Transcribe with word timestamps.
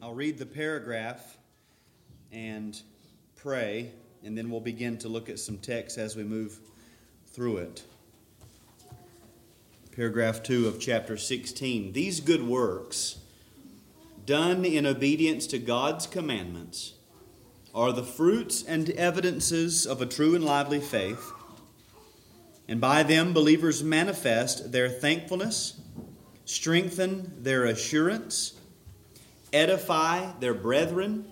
I'll 0.00 0.14
read 0.14 0.38
the 0.38 0.46
paragraph 0.46 1.38
and 2.30 2.80
pray, 3.34 3.90
and 4.22 4.38
then 4.38 4.48
we'll 4.48 4.60
begin 4.60 4.96
to 4.98 5.08
look 5.08 5.28
at 5.28 5.40
some 5.40 5.58
text 5.58 5.98
as 5.98 6.14
we 6.14 6.22
move 6.22 6.60
through 7.26 7.56
it. 7.56 7.82
Paragraph 9.96 10.44
2 10.44 10.68
of 10.68 10.78
chapter 10.78 11.16
16. 11.16 11.92
These 11.92 12.20
good 12.20 12.46
works, 12.46 13.18
done 14.24 14.64
in 14.64 14.86
obedience 14.86 15.48
to 15.48 15.58
God's 15.58 16.06
commandments, 16.06 16.94
are 17.74 17.92
the 17.92 18.04
fruits 18.04 18.62
and 18.62 18.90
evidences 18.90 19.84
of 19.84 20.00
a 20.00 20.06
true 20.06 20.36
and 20.36 20.44
lively 20.44 20.80
faith, 20.80 21.32
and 22.68 22.80
by 22.80 23.02
them 23.02 23.32
believers 23.32 23.82
manifest 23.82 24.70
their 24.70 24.88
thankfulness, 24.88 25.80
strengthen 26.44 27.42
their 27.42 27.64
assurance, 27.64 28.57
edify 29.52 30.32
their 30.40 30.54
brethren, 30.54 31.26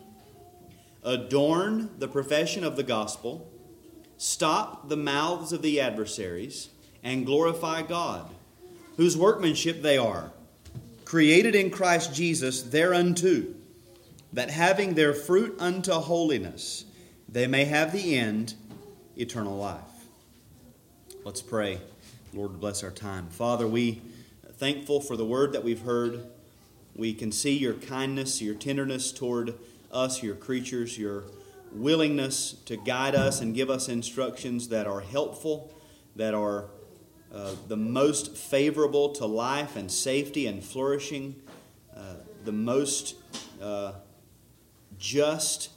adorn 1.02 1.90
the 1.98 2.08
profession 2.08 2.64
of 2.64 2.76
the 2.76 2.82
gospel, 2.82 3.50
stop 4.16 4.88
the 4.88 4.96
mouths 4.96 5.52
of 5.52 5.62
the 5.62 5.80
adversaries, 5.80 6.70
and 7.02 7.26
glorify 7.26 7.82
God, 7.82 8.28
whose 8.96 9.16
workmanship 9.16 9.82
they 9.82 9.96
are, 9.96 10.32
created 11.04 11.54
in 11.54 11.70
Christ 11.70 12.14
Jesus 12.14 12.62
thereunto, 12.62 13.44
that 14.32 14.50
having 14.50 14.94
their 14.94 15.14
fruit 15.14 15.56
unto 15.60 15.92
holiness, 15.92 16.84
they 17.28 17.46
may 17.46 17.64
have 17.64 17.92
the 17.92 18.16
end, 18.16 18.54
eternal 19.16 19.56
life. 19.56 19.80
Let's 21.24 21.42
pray. 21.42 21.80
Lord, 22.32 22.60
bless 22.60 22.82
our 22.82 22.90
time. 22.90 23.28
Father, 23.28 23.66
we 23.66 24.02
thankful 24.58 25.00
for 25.00 25.16
the 25.16 25.24
word 25.24 25.52
that 25.52 25.64
we've 25.64 25.80
heard. 25.80 26.24
We 26.96 27.12
can 27.12 27.30
see 27.30 27.56
your 27.56 27.74
kindness, 27.74 28.40
your 28.40 28.54
tenderness 28.54 29.12
toward 29.12 29.54
us, 29.92 30.22
your 30.22 30.34
creatures, 30.34 30.98
your 30.98 31.24
willingness 31.70 32.52
to 32.64 32.76
guide 32.78 33.14
us 33.14 33.42
and 33.42 33.54
give 33.54 33.68
us 33.68 33.88
instructions 33.90 34.68
that 34.68 34.86
are 34.86 35.00
helpful, 35.00 35.74
that 36.16 36.32
are 36.32 36.70
uh, 37.34 37.52
the 37.68 37.76
most 37.76 38.34
favorable 38.34 39.10
to 39.10 39.26
life 39.26 39.76
and 39.76 39.92
safety 39.92 40.46
and 40.46 40.64
flourishing, 40.64 41.36
uh, 41.94 42.14
the 42.46 42.52
most 42.52 43.16
uh, 43.60 43.92
just 44.98 45.70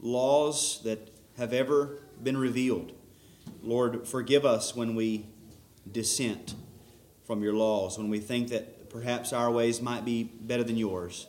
laws 0.00 0.80
that 0.84 1.10
have 1.36 1.52
ever 1.52 1.98
been 2.22 2.38
revealed. 2.38 2.92
Lord, 3.62 4.08
forgive 4.08 4.46
us 4.46 4.74
when 4.74 4.94
we 4.94 5.26
dissent 5.90 6.54
from 7.26 7.42
your 7.42 7.52
laws, 7.52 7.98
when 7.98 8.08
we 8.08 8.20
think 8.20 8.48
that 8.48 8.79
perhaps 8.90 9.32
our 9.32 9.50
ways 9.50 9.80
might 9.80 10.04
be 10.04 10.24
better 10.24 10.64
than 10.64 10.76
yours. 10.76 11.26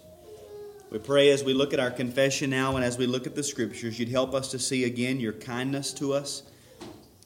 We 0.90 1.00
pray 1.00 1.30
as 1.30 1.44
we 1.44 1.54
look 1.54 1.73
at 1.73 1.80
our 1.80 1.92
confession 1.92 2.50
now 2.50 2.76
and 2.76 2.84
as 2.84 2.98
we 2.98 3.08
look 3.08 3.26
at 3.26 3.36
the 3.36 3.44
scriptures, 3.44 3.98
you'd 3.98 4.09
help 4.09 4.34
us 4.34 4.52
to 4.52 4.59
see 4.59 4.84
again 4.84 5.22
your 5.22 5.31
kindness 5.31 5.94
to 5.94 6.12
us, 6.12 6.44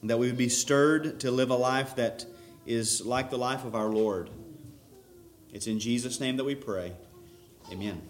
that 0.04 0.18
we 0.18 0.28
would 0.28 0.36
be 0.36 0.48
stirred 0.48 1.18
to 1.20 1.32
live 1.32 1.50
a 1.50 1.56
life 1.56 1.96
that 1.96 2.26
is 2.64 3.04
like 3.04 3.30
the 3.30 3.38
life 3.38 3.64
of 3.64 3.74
our 3.74 3.88
Lord. 3.88 4.30
It's 5.52 5.66
in 5.66 5.80
Jesus' 5.80 6.20
name 6.20 6.36
that 6.36 6.44
we 6.44 6.54
pray. 6.54 6.92
Amen. 7.72 8.02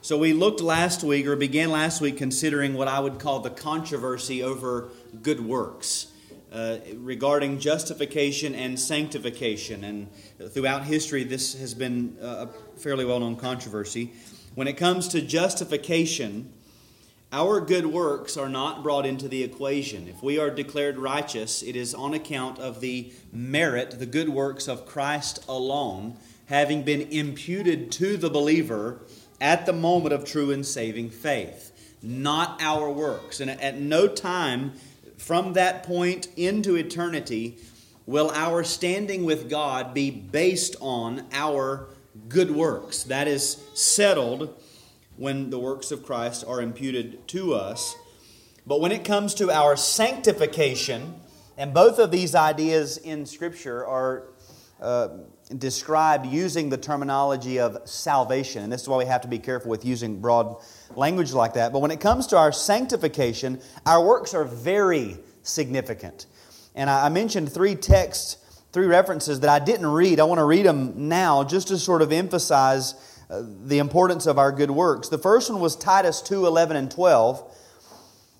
So 0.00 0.16
we 0.16 0.32
looked 0.32 0.60
last 0.60 1.02
week, 1.02 1.26
or 1.26 1.34
began 1.34 1.70
last 1.70 2.00
week, 2.00 2.16
considering 2.16 2.74
what 2.74 2.86
I 2.86 3.00
would 3.00 3.18
call 3.18 3.40
the 3.40 3.50
controversy 3.50 4.42
over 4.42 4.88
good 5.20 5.40
works. 5.40 6.06
Uh, 6.52 6.78
regarding 6.94 7.58
justification 7.58 8.54
and 8.54 8.78
sanctification. 8.78 9.82
And 9.82 10.08
throughout 10.52 10.84
history, 10.84 11.24
this 11.24 11.54
has 11.54 11.74
been 11.74 12.16
a 12.22 12.46
fairly 12.76 13.04
well 13.04 13.18
known 13.18 13.34
controversy. 13.34 14.12
When 14.54 14.68
it 14.68 14.74
comes 14.74 15.08
to 15.08 15.20
justification, 15.20 16.52
our 17.32 17.60
good 17.60 17.86
works 17.86 18.36
are 18.36 18.48
not 18.48 18.84
brought 18.84 19.04
into 19.04 19.26
the 19.26 19.42
equation. 19.42 20.06
If 20.06 20.22
we 20.22 20.38
are 20.38 20.48
declared 20.48 20.98
righteous, 20.98 21.62
it 21.62 21.74
is 21.74 21.94
on 21.94 22.14
account 22.14 22.60
of 22.60 22.80
the 22.80 23.12
merit, 23.32 23.98
the 23.98 24.06
good 24.06 24.28
works 24.28 24.68
of 24.68 24.86
Christ 24.86 25.44
alone, 25.48 26.16
having 26.46 26.84
been 26.84 27.02
imputed 27.02 27.90
to 27.92 28.16
the 28.16 28.30
believer 28.30 29.00
at 29.40 29.66
the 29.66 29.72
moment 29.72 30.14
of 30.14 30.24
true 30.24 30.52
and 30.52 30.64
saving 30.64 31.10
faith, 31.10 31.96
not 32.02 32.62
our 32.62 32.88
works. 32.88 33.40
And 33.40 33.50
at 33.50 33.78
no 33.78 34.06
time 34.06 34.74
from 35.16 35.54
that 35.54 35.82
point 35.82 36.28
into 36.36 36.76
eternity, 36.76 37.58
will 38.06 38.30
our 38.30 38.62
standing 38.62 39.24
with 39.24 39.50
God 39.50 39.94
be 39.94 40.10
based 40.10 40.76
on 40.80 41.26
our 41.32 41.88
good 42.28 42.50
works? 42.50 43.04
That 43.04 43.28
is 43.28 43.62
settled 43.74 44.62
when 45.16 45.50
the 45.50 45.58
works 45.58 45.90
of 45.90 46.04
Christ 46.04 46.44
are 46.46 46.60
imputed 46.60 47.26
to 47.28 47.54
us. 47.54 47.96
But 48.66 48.80
when 48.80 48.92
it 48.92 49.04
comes 49.04 49.34
to 49.34 49.50
our 49.50 49.76
sanctification, 49.76 51.20
and 51.56 51.72
both 51.72 51.98
of 51.98 52.10
these 52.10 52.34
ideas 52.34 52.98
in 52.98 53.24
Scripture 53.26 53.86
are 53.86 54.24
uh, 54.80 55.08
described 55.58 56.26
using 56.26 56.68
the 56.68 56.76
terminology 56.76 57.60
of 57.60 57.88
salvation. 57.88 58.64
And 58.64 58.72
this 58.72 58.82
is 58.82 58.88
why 58.88 58.98
we 58.98 59.04
have 59.06 59.20
to 59.22 59.28
be 59.28 59.38
careful 59.38 59.70
with 59.70 59.84
using 59.84 60.20
broad 60.20 60.56
language 60.96 61.32
like 61.32 61.54
that. 61.54 61.72
But 61.72 61.80
when 61.80 61.90
it 61.90 62.00
comes 62.00 62.26
to 62.28 62.36
our 62.36 62.50
sanctification, 62.52 63.60
our 63.84 64.04
works 64.04 64.34
are 64.34 64.44
very 64.44 65.18
significant. 65.42 66.26
And 66.74 66.90
I 66.90 67.08
mentioned 67.08 67.52
three 67.52 67.76
texts, 67.76 68.38
three 68.72 68.86
references 68.86 69.40
that 69.40 69.50
I 69.50 69.64
didn't 69.64 69.86
read. 69.86 70.18
I 70.18 70.24
want 70.24 70.40
to 70.40 70.44
read 70.44 70.66
them 70.66 71.08
now 71.08 71.44
just 71.44 71.68
to 71.68 71.78
sort 71.78 72.02
of 72.02 72.12
emphasize 72.12 72.94
uh, 73.30 73.42
the 73.64 73.78
importance 73.78 74.26
of 74.26 74.38
our 74.38 74.52
good 74.52 74.70
works. 74.70 75.08
The 75.08 75.18
first 75.18 75.50
one 75.50 75.60
was 75.60 75.76
Titus 75.76 76.20
2 76.22 76.46
11 76.46 76.76
and 76.76 76.90
12, 76.90 77.56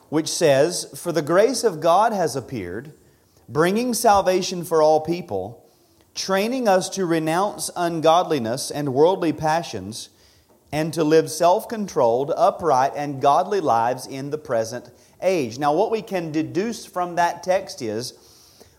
which 0.08 0.28
says, 0.28 0.92
For 0.96 1.12
the 1.12 1.22
grace 1.22 1.62
of 1.62 1.80
God 1.80 2.12
has 2.12 2.34
appeared, 2.36 2.92
bringing 3.48 3.94
salvation 3.94 4.64
for 4.64 4.82
all 4.82 5.00
people 5.00 5.65
training 6.16 6.66
us 6.66 6.88
to 6.88 7.06
renounce 7.06 7.70
ungodliness 7.76 8.70
and 8.70 8.94
worldly 8.94 9.32
passions, 9.32 10.08
and 10.72 10.92
to 10.92 11.04
live 11.04 11.30
self 11.30 11.68
controlled, 11.68 12.32
upright, 12.36 12.92
and 12.96 13.22
godly 13.22 13.60
lives 13.60 14.06
in 14.06 14.30
the 14.30 14.38
present 14.38 14.90
age. 15.22 15.58
Now, 15.58 15.72
what 15.72 15.90
we 15.90 16.02
can 16.02 16.32
deduce 16.32 16.84
from 16.84 17.14
that 17.14 17.42
text 17.42 17.80
is 17.82 18.14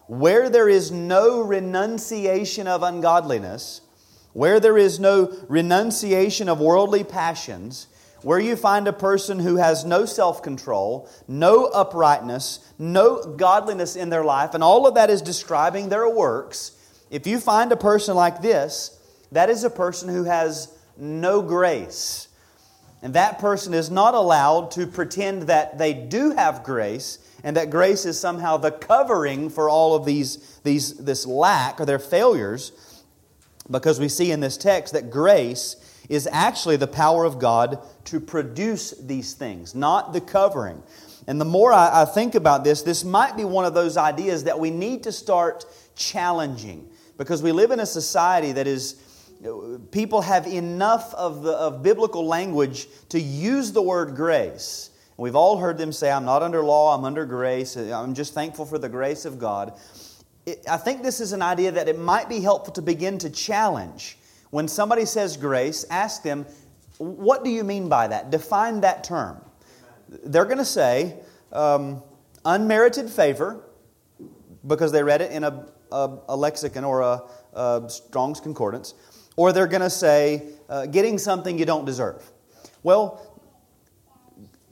where 0.07 0.49
there 0.49 0.67
is 0.67 0.91
no 0.91 1.41
renunciation 1.41 2.67
of 2.67 2.83
ungodliness, 2.83 3.81
where 4.33 4.59
there 4.59 4.77
is 4.77 4.99
no 4.99 5.33
renunciation 5.47 6.49
of 6.49 6.59
worldly 6.59 7.03
passions, 7.03 7.87
where 8.21 8.39
you 8.39 8.55
find 8.55 8.87
a 8.87 8.93
person 8.93 9.39
who 9.39 9.57
has 9.57 9.85
no 9.85 10.05
self 10.05 10.41
control, 10.41 11.09
no 11.27 11.65
uprightness, 11.65 12.73
no 12.77 13.23
godliness 13.23 13.95
in 13.95 14.09
their 14.09 14.25
life, 14.25 14.53
and 14.53 14.63
all 14.63 14.87
of 14.87 14.95
that 14.95 15.09
is 15.09 15.21
describing 15.21 15.89
their 15.89 16.09
works 16.09 16.76
if 17.09 17.27
you 17.27 17.39
find 17.39 17.71
a 17.71 17.77
person 17.77 18.15
like 18.15 18.41
this, 18.41 18.99
that 19.31 19.49
is 19.49 19.63
a 19.63 19.69
person 19.69 20.09
who 20.09 20.23
has 20.23 20.73
no 20.97 21.41
grace. 21.41 22.27
And 23.01 23.13
that 23.13 23.39
person 23.39 23.73
is 23.73 23.91
not 23.91 24.13
allowed 24.13 24.71
to 24.71 24.87
pretend 24.87 25.43
that 25.43 25.77
they 25.77 25.93
do 25.93 26.31
have 26.31 26.63
grace 26.63 27.19
and 27.43 27.55
that 27.55 27.69
grace 27.69 28.05
is 28.05 28.19
somehow 28.19 28.57
the 28.57 28.71
covering 28.71 29.49
for 29.49 29.69
all 29.69 29.95
of 29.95 30.05
these, 30.05 30.59
these, 30.63 30.97
this 30.97 31.25
lack 31.25 31.79
or 31.79 31.85
their 31.85 31.99
failures, 31.99 32.71
because 33.69 33.99
we 33.99 34.09
see 34.09 34.31
in 34.31 34.39
this 34.39 34.57
text 34.57 34.93
that 34.93 35.11
grace 35.11 35.75
is 36.09 36.27
actually 36.31 36.77
the 36.77 36.87
power 36.87 37.25
of 37.25 37.37
God 37.37 37.79
to 38.05 38.19
produce 38.19 38.91
these 38.91 39.33
things, 39.33 39.75
not 39.75 40.13
the 40.13 40.21
covering. 40.21 40.81
And 41.27 41.39
the 41.39 41.45
more 41.45 41.71
I, 41.73 42.01
I 42.01 42.05
think 42.05 42.33
about 42.33 42.63
this, 42.63 42.81
this 42.81 43.03
might 43.03 43.37
be 43.37 43.43
one 43.43 43.65
of 43.65 43.73
those 43.73 43.97
ideas 43.97 44.45
that 44.45 44.59
we 44.59 44.71
need 44.71 45.03
to 45.03 45.11
start 45.11 45.65
challenging 45.95 46.89
because 47.17 47.41
we 47.41 47.51
live 47.51 47.71
in 47.71 47.79
a 47.79 47.85
society 47.85 48.51
that 48.51 48.67
is 48.67 49.01
people 49.91 50.21
have 50.21 50.47
enough 50.47 51.13
of, 51.13 51.43
the, 51.43 51.51
of 51.51 51.83
biblical 51.83 52.25
language 52.25 52.87
to 53.09 53.19
use 53.19 53.71
the 53.71 53.81
word 53.81 54.15
grace. 54.15 54.89
We've 55.17 55.35
all 55.35 55.57
heard 55.57 55.77
them 55.77 55.91
say, 55.91 56.11
I'm 56.11 56.25
not 56.25 56.43
under 56.43 56.63
law, 56.63 56.95
I'm 56.95 57.03
under 57.03 57.25
grace, 57.25 57.75
I'm 57.75 58.13
just 58.13 58.33
thankful 58.33 58.65
for 58.65 58.77
the 58.77 58.89
grace 58.89 59.25
of 59.25 59.39
God. 59.39 59.79
It, 60.45 60.63
I 60.69 60.77
think 60.77 61.03
this 61.03 61.19
is 61.19 61.33
an 61.33 61.41
idea 61.41 61.71
that 61.71 61.87
it 61.87 61.99
might 61.99 62.29
be 62.29 62.39
helpful 62.39 62.73
to 62.73 62.81
begin 62.81 63.17
to 63.19 63.29
challenge. 63.29 64.17
When 64.49 64.67
somebody 64.67 65.05
says 65.05 65.35
grace, 65.35 65.85
ask 65.89 66.23
them, 66.23 66.45
What 66.97 67.43
do 67.43 67.49
you 67.49 67.63
mean 67.63 67.89
by 67.89 68.07
that? 68.07 68.29
Define 68.29 68.81
that 68.81 69.03
term. 69.03 69.41
They're 70.07 70.45
going 70.45 70.59
to 70.59 70.65
say, 70.65 71.15
um, 71.51 72.01
unmerited 72.45 73.09
favor, 73.09 73.63
because 74.65 74.91
they 74.91 75.03
read 75.03 75.21
it 75.21 75.31
in 75.31 75.43
a 75.43 75.67
a, 75.91 76.17
a 76.29 76.35
lexicon 76.35 76.83
or 76.83 77.01
a, 77.01 77.21
a, 77.53 77.83
Strong's 77.89 78.39
Concordance, 78.39 78.93
or 79.35 79.51
they're 79.51 79.67
going 79.67 79.81
to 79.81 79.89
say, 79.89 80.43
uh, 80.69 80.85
getting 80.85 81.17
something 81.17 81.57
you 81.57 81.65
don't 81.65 81.85
deserve. 81.85 82.23
Well, 82.83 83.41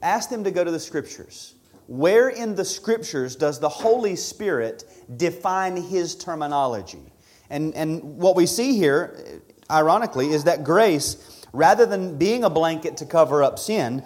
ask 0.02 0.30
them 0.30 0.44
to 0.44 0.50
go 0.50 0.64
to 0.64 0.70
the 0.70 0.80
Scriptures. 0.80 1.54
Where 1.86 2.28
in 2.28 2.54
the 2.54 2.64
Scriptures 2.64 3.36
does 3.36 3.60
the 3.60 3.68
Holy 3.68 4.16
Spirit 4.16 4.84
define 5.16 5.76
His 5.76 6.16
terminology? 6.16 7.12
And, 7.48 7.74
and 7.74 8.02
what 8.02 8.34
we 8.34 8.46
see 8.46 8.76
here, 8.76 9.40
ironically, 9.70 10.32
is 10.32 10.44
that 10.44 10.64
grace 10.64 11.36
Rather 11.56 11.86
than 11.86 12.18
being 12.18 12.44
a 12.44 12.50
blanket 12.50 12.98
to 12.98 13.06
cover 13.06 13.42
up 13.42 13.58
sin, 13.58 14.02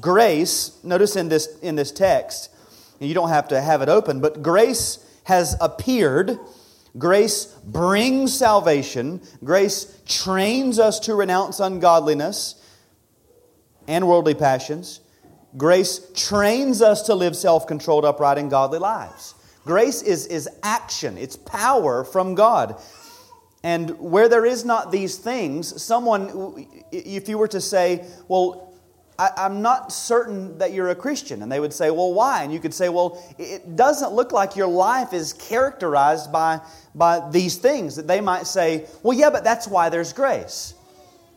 grace, 0.00 0.76
notice 0.82 1.14
in 1.14 1.28
this, 1.28 1.56
in 1.60 1.76
this 1.76 1.92
text, 1.92 2.50
you 2.98 3.14
don't 3.14 3.28
have 3.28 3.46
to 3.46 3.60
have 3.60 3.82
it 3.82 3.88
open, 3.88 4.20
but 4.20 4.42
grace 4.42 4.98
has 5.28 5.54
appeared. 5.60 6.38
Grace 6.96 7.44
brings 7.62 8.34
salvation. 8.34 9.20
Grace 9.44 10.00
trains 10.06 10.78
us 10.78 10.98
to 11.00 11.14
renounce 11.14 11.60
ungodliness 11.60 12.54
and 13.86 14.08
worldly 14.08 14.32
passions. 14.32 15.00
Grace 15.54 16.00
trains 16.14 16.80
us 16.80 17.02
to 17.02 17.14
live 17.14 17.36
self 17.36 17.66
controlled, 17.66 18.06
upright, 18.06 18.38
and 18.38 18.48
godly 18.48 18.78
lives. 18.78 19.34
Grace 19.66 20.00
is, 20.00 20.26
is 20.28 20.48
action, 20.62 21.18
it's 21.18 21.36
power 21.36 22.04
from 22.04 22.34
God. 22.34 22.80
And 23.62 24.00
where 24.00 24.30
there 24.30 24.46
is 24.46 24.64
not 24.64 24.90
these 24.90 25.18
things, 25.18 25.82
someone, 25.82 26.64
if 26.90 27.28
you 27.28 27.36
were 27.36 27.48
to 27.48 27.60
say, 27.60 28.06
Well, 28.28 28.67
I, 29.18 29.46
am 29.46 29.62
not 29.62 29.92
certain 29.92 30.56
that 30.58 30.72
you're 30.72 30.90
a 30.90 30.94
Christian. 30.94 31.42
And 31.42 31.50
they 31.50 31.58
would 31.58 31.72
say, 31.72 31.90
Well, 31.90 32.14
why? 32.14 32.44
And 32.44 32.52
you 32.52 32.60
could 32.60 32.74
say, 32.74 32.88
Well, 32.88 33.22
it 33.38 33.74
doesn't 33.76 34.12
look 34.12 34.32
like 34.32 34.54
your 34.54 34.68
life 34.68 35.12
is 35.12 35.32
characterized 35.32 36.30
by, 36.30 36.60
by 36.94 37.28
these 37.30 37.56
things. 37.56 37.96
That 37.96 38.06
they 38.06 38.20
might 38.20 38.46
say, 38.46 38.86
Well, 39.02 39.16
yeah, 39.16 39.30
but 39.30 39.42
that's 39.42 39.66
why 39.66 39.88
there's 39.88 40.12
grace. 40.12 40.74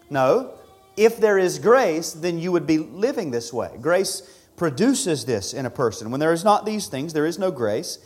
No. 0.09 0.53
If 0.95 1.17
there 1.17 1.37
is 1.37 1.57
grace, 1.57 2.11
then 2.11 2.37
you 2.37 2.51
would 2.51 2.67
be 2.67 2.77
living 2.77 3.31
this 3.31 3.51
way. 3.51 3.71
Grace 3.81 4.21
produces 4.57 5.25
this 5.25 5.53
in 5.53 5.65
a 5.65 5.69
person. 5.69 6.11
When 6.11 6.19
there 6.19 6.33
is 6.33 6.43
not 6.43 6.65
these 6.65 6.87
things, 6.87 7.13
there 7.13 7.25
is 7.25 7.39
no 7.39 7.49
grace. 7.49 7.97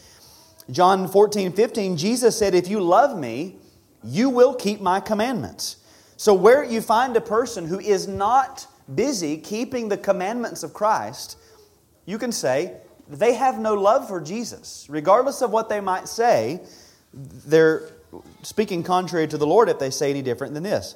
John 0.71 1.07
14, 1.07 1.51
15, 1.51 1.97
Jesus 1.97 2.37
said, 2.37 2.55
If 2.55 2.69
you 2.69 2.79
love 2.79 3.17
me, 3.17 3.57
you 4.03 4.29
will 4.29 4.53
keep 4.53 4.79
my 4.79 4.99
commandments. 4.99 5.77
So, 6.15 6.33
where 6.33 6.63
you 6.63 6.79
find 6.79 7.17
a 7.17 7.21
person 7.21 7.67
who 7.67 7.79
is 7.79 8.07
not 8.07 8.67
busy 8.93 9.37
keeping 9.37 9.89
the 9.89 9.97
commandments 9.97 10.63
of 10.63 10.73
Christ, 10.73 11.37
you 12.05 12.17
can 12.17 12.31
say 12.31 12.77
they 13.07 13.33
have 13.33 13.59
no 13.59 13.73
love 13.73 14.07
for 14.07 14.21
Jesus. 14.21 14.85
Regardless 14.89 15.41
of 15.41 15.51
what 15.51 15.69
they 15.69 15.79
might 15.79 16.07
say, 16.07 16.61
they're 17.13 17.89
speaking 18.43 18.83
contrary 18.83 19.27
to 19.27 19.37
the 19.37 19.47
Lord 19.47 19.69
if 19.69 19.79
they 19.79 19.89
say 19.89 20.09
any 20.09 20.21
different 20.21 20.53
than 20.53 20.63
this. 20.63 20.95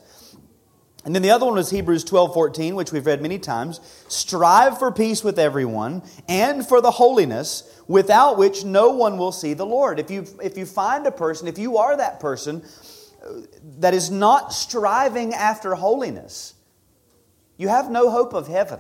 And 1.06 1.16
then 1.16 1.22
the 1.22 1.32
other 1.32 1.46
one 1.46 1.56
was 1.56 1.70
Hebrews 1.70 2.04
12 2.04 2.34
14, 2.34 2.76
which 2.76 2.92
we've 2.92 3.06
read 3.06 3.22
many 3.22 3.40
times. 3.40 3.80
Strive 4.10 4.78
for 4.78 4.92
peace 4.92 5.24
with 5.24 5.40
everyone 5.40 6.04
and 6.28 6.68
for 6.68 6.82
the 6.82 6.92
holiness 6.92 7.82
without 7.88 8.38
which 8.38 8.66
no 8.66 8.92
one 8.92 9.18
will 9.18 9.32
see 9.32 9.54
the 9.54 9.66
Lord. 9.66 10.00
If 10.00 10.12
you, 10.12 10.26
if 10.44 10.58
you 10.58 10.66
find 10.66 11.08
a 11.08 11.12
person, 11.12 11.48
if 11.48 11.58
you 11.58 11.78
are 11.78 11.96
that 11.96 12.20
person 12.20 12.64
uh, 13.26 13.42
that 13.78 13.94
is 13.94 14.12
not 14.12 14.52
striving 14.52 15.34
after 15.34 15.74
holiness, 15.76 16.54
you 17.60 17.68
have 17.68 17.92
no 17.92 18.10
hope 18.10 18.34
of 18.34 18.48
heaven. 18.48 18.80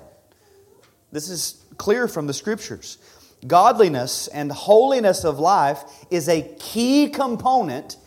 This 1.11 1.29
is 1.29 1.63
clear 1.77 2.07
from 2.07 2.25
the 2.25 2.33
scriptures. 2.33 2.97
Godliness 3.45 4.27
and 4.29 4.51
holiness 4.51 5.23
of 5.23 5.37
life 5.37 5.83
is 6.09 6.27
a 6.27 6.41
key 6.59 7.09
component 7.09 7.97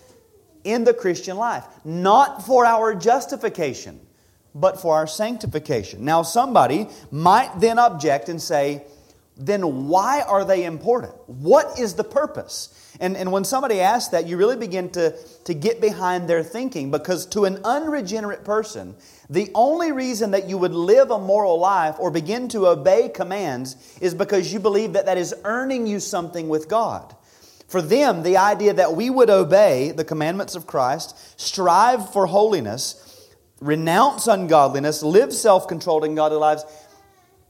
in 0.65 0.85
the 0.85 0.95
Christian 0.95 1.37
life, 1.37 1.65
not 1.85 2.47
for 2.47 2.65
our 2.65 2.95
justification, 2.95 4.01
but 4.55 4.81
for 4.81 4.95
our 4.95 5.07
sanctification. 5.07 6.05
Now, 6.05 6.23
somebody 6.23 6.89
might 7.11 7.61
then 7.61 7.79
object 7.79 8.29
and 8.29 8.41
say, 8.41 8.85
then 9.37 9.89
why 9.89 10.23
are 10.23 10.45
they 10.45 10.65
important? 10.65 11.15
What 11.27 11.79
is 11.79 11.95
the 11.95 12.05
purpose? 12.05 12.72
And, 13.00 13.17
and 13.17 13.33
when 13.33 13.44
somebody 13.44 13.81
asks 13.81 14.11
that, 14.11 14.27
you 14.27 14.37
really 14.37 14.56
begin 14.56 14.91
to, 14.91 15.17
to 15.44 15.55
get 15.55 15.81
behind 15.81 16.29
their 16.29 16.43
thinking 16.43 16.91
because 16.91 17.27
to 17.27 17.44
an 17.44 17.59
unregenerate 17.65 18.44
person, 18.44 18.94
the 19.31 19.50
only 19.55 19.93
reason 19.93 20.33
that 20.33 20.49
you 20.49 20.59
would 20.59 20.75
live 20.75 21.11
a 21.11 21.19
moral 21.19 21.59
life 21.59 21.97
or 21.99 22.11
begin 22.11 22.49
to 22.49 22.67
obey 22.67 23.09
commands 23.09 23.99
is 24.00 24.15
because 24.15 24.53
you 24.53 24.61
believe 24.61 24.93
that 24.93 25.06
that 25.06 25.17
is 25.17 25.35
earning 25.44 25.87
you 25.87 26.00
something 26.00 26.49
with 26.49 26.69
God. 26.69 27.17
For 27.67 27.81
them, 27.81 28.23
the 28.23 28.37
idea 28.37 28.75
that 28.75 28.94
we 28.94 29.09
would 29.09 29.31
obey 29.31 29.93
the 29.93 30.05
commandments 30.05 30.55
of 30.55 30.67
Christ, 30.67 31.41
strive 31.41 32.12
for 32.12 32.27
holiness, 32.27 33.31
renounce 33.62 34.27
ungodliness, 34.27 35.03
live 35.03 35.33
self 35.33 35.67
controlled 35.67 36.05
and 36.05 36.15
godly 36.15 36.37
lives, 36.37 36.67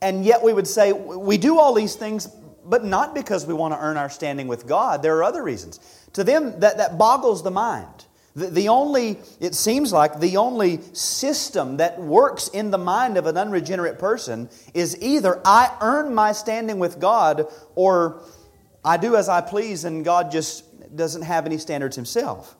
and 0.01 0.25
yet 0.25 0.43
we 0.43 0.53
would 0.53 0.69
say 0.69 0.93
we 0.93 1.39
do 1.39 1.59
all 1.59 1.75
these 1.75 1.97
things, 1.97 2.29
but 2.65 2.85
not 2.85 3.15
because 3.15 3.47
we 3.47 3.55
want 3.55 3.75
to 3.75 3.81
earn 3.81 3.97
our 3.97 4.11
standing 4.11 4.49
with 4.49 4.67
God. 4.67 5.03
There 5.03 5.17
are 5.17 5.25
other 5.25 5.43
reasons. 5.43 5.81
To 6.15 6.25
them, 6.25 6.59
that, 6.61 6.77
that 6.79 6.99
boggles 6.99 7.43
the 7.43 7.51
mind. 7.51 8.07
The, 8.35 8.47
the 8.47 8.69
only, 8.69 9.19
it 9.41 9.55
seems 9.55 9.93
like, 9.93 10.19
the 10.21 10.37
only 10.37 10.81
system 10.93 11.79
that 11.79 12.01
works 12.01 12.49
in 12.49 12.71
the 12.71 12.79
mind 12.79 13.17
of 13.17 13.27
an 13.27 13.37
unregenerate 13.37 13.99
person 13.99 14.49
is 14.75 14.97
either 15.03 15.41
I 15.45 15.77
earn 15.81 16.15
my 16.15 16.33
standing 16.33 16.79
with 16.79 16.99
God 16.99 17.47
or 17.75 18.23
I 18.85 18.97
do 18.97 19.17
as 19.17 19.29
I 19.29 19.41
please 19.41 19.85
and 19.85 20.05
God 20.05 20.31
just 20.31 20.65
doesn't 20.97 21.23
have 21.23 21.47
any 21.47 21.59
standards 21.59 21.97
himself. 21.97 22.57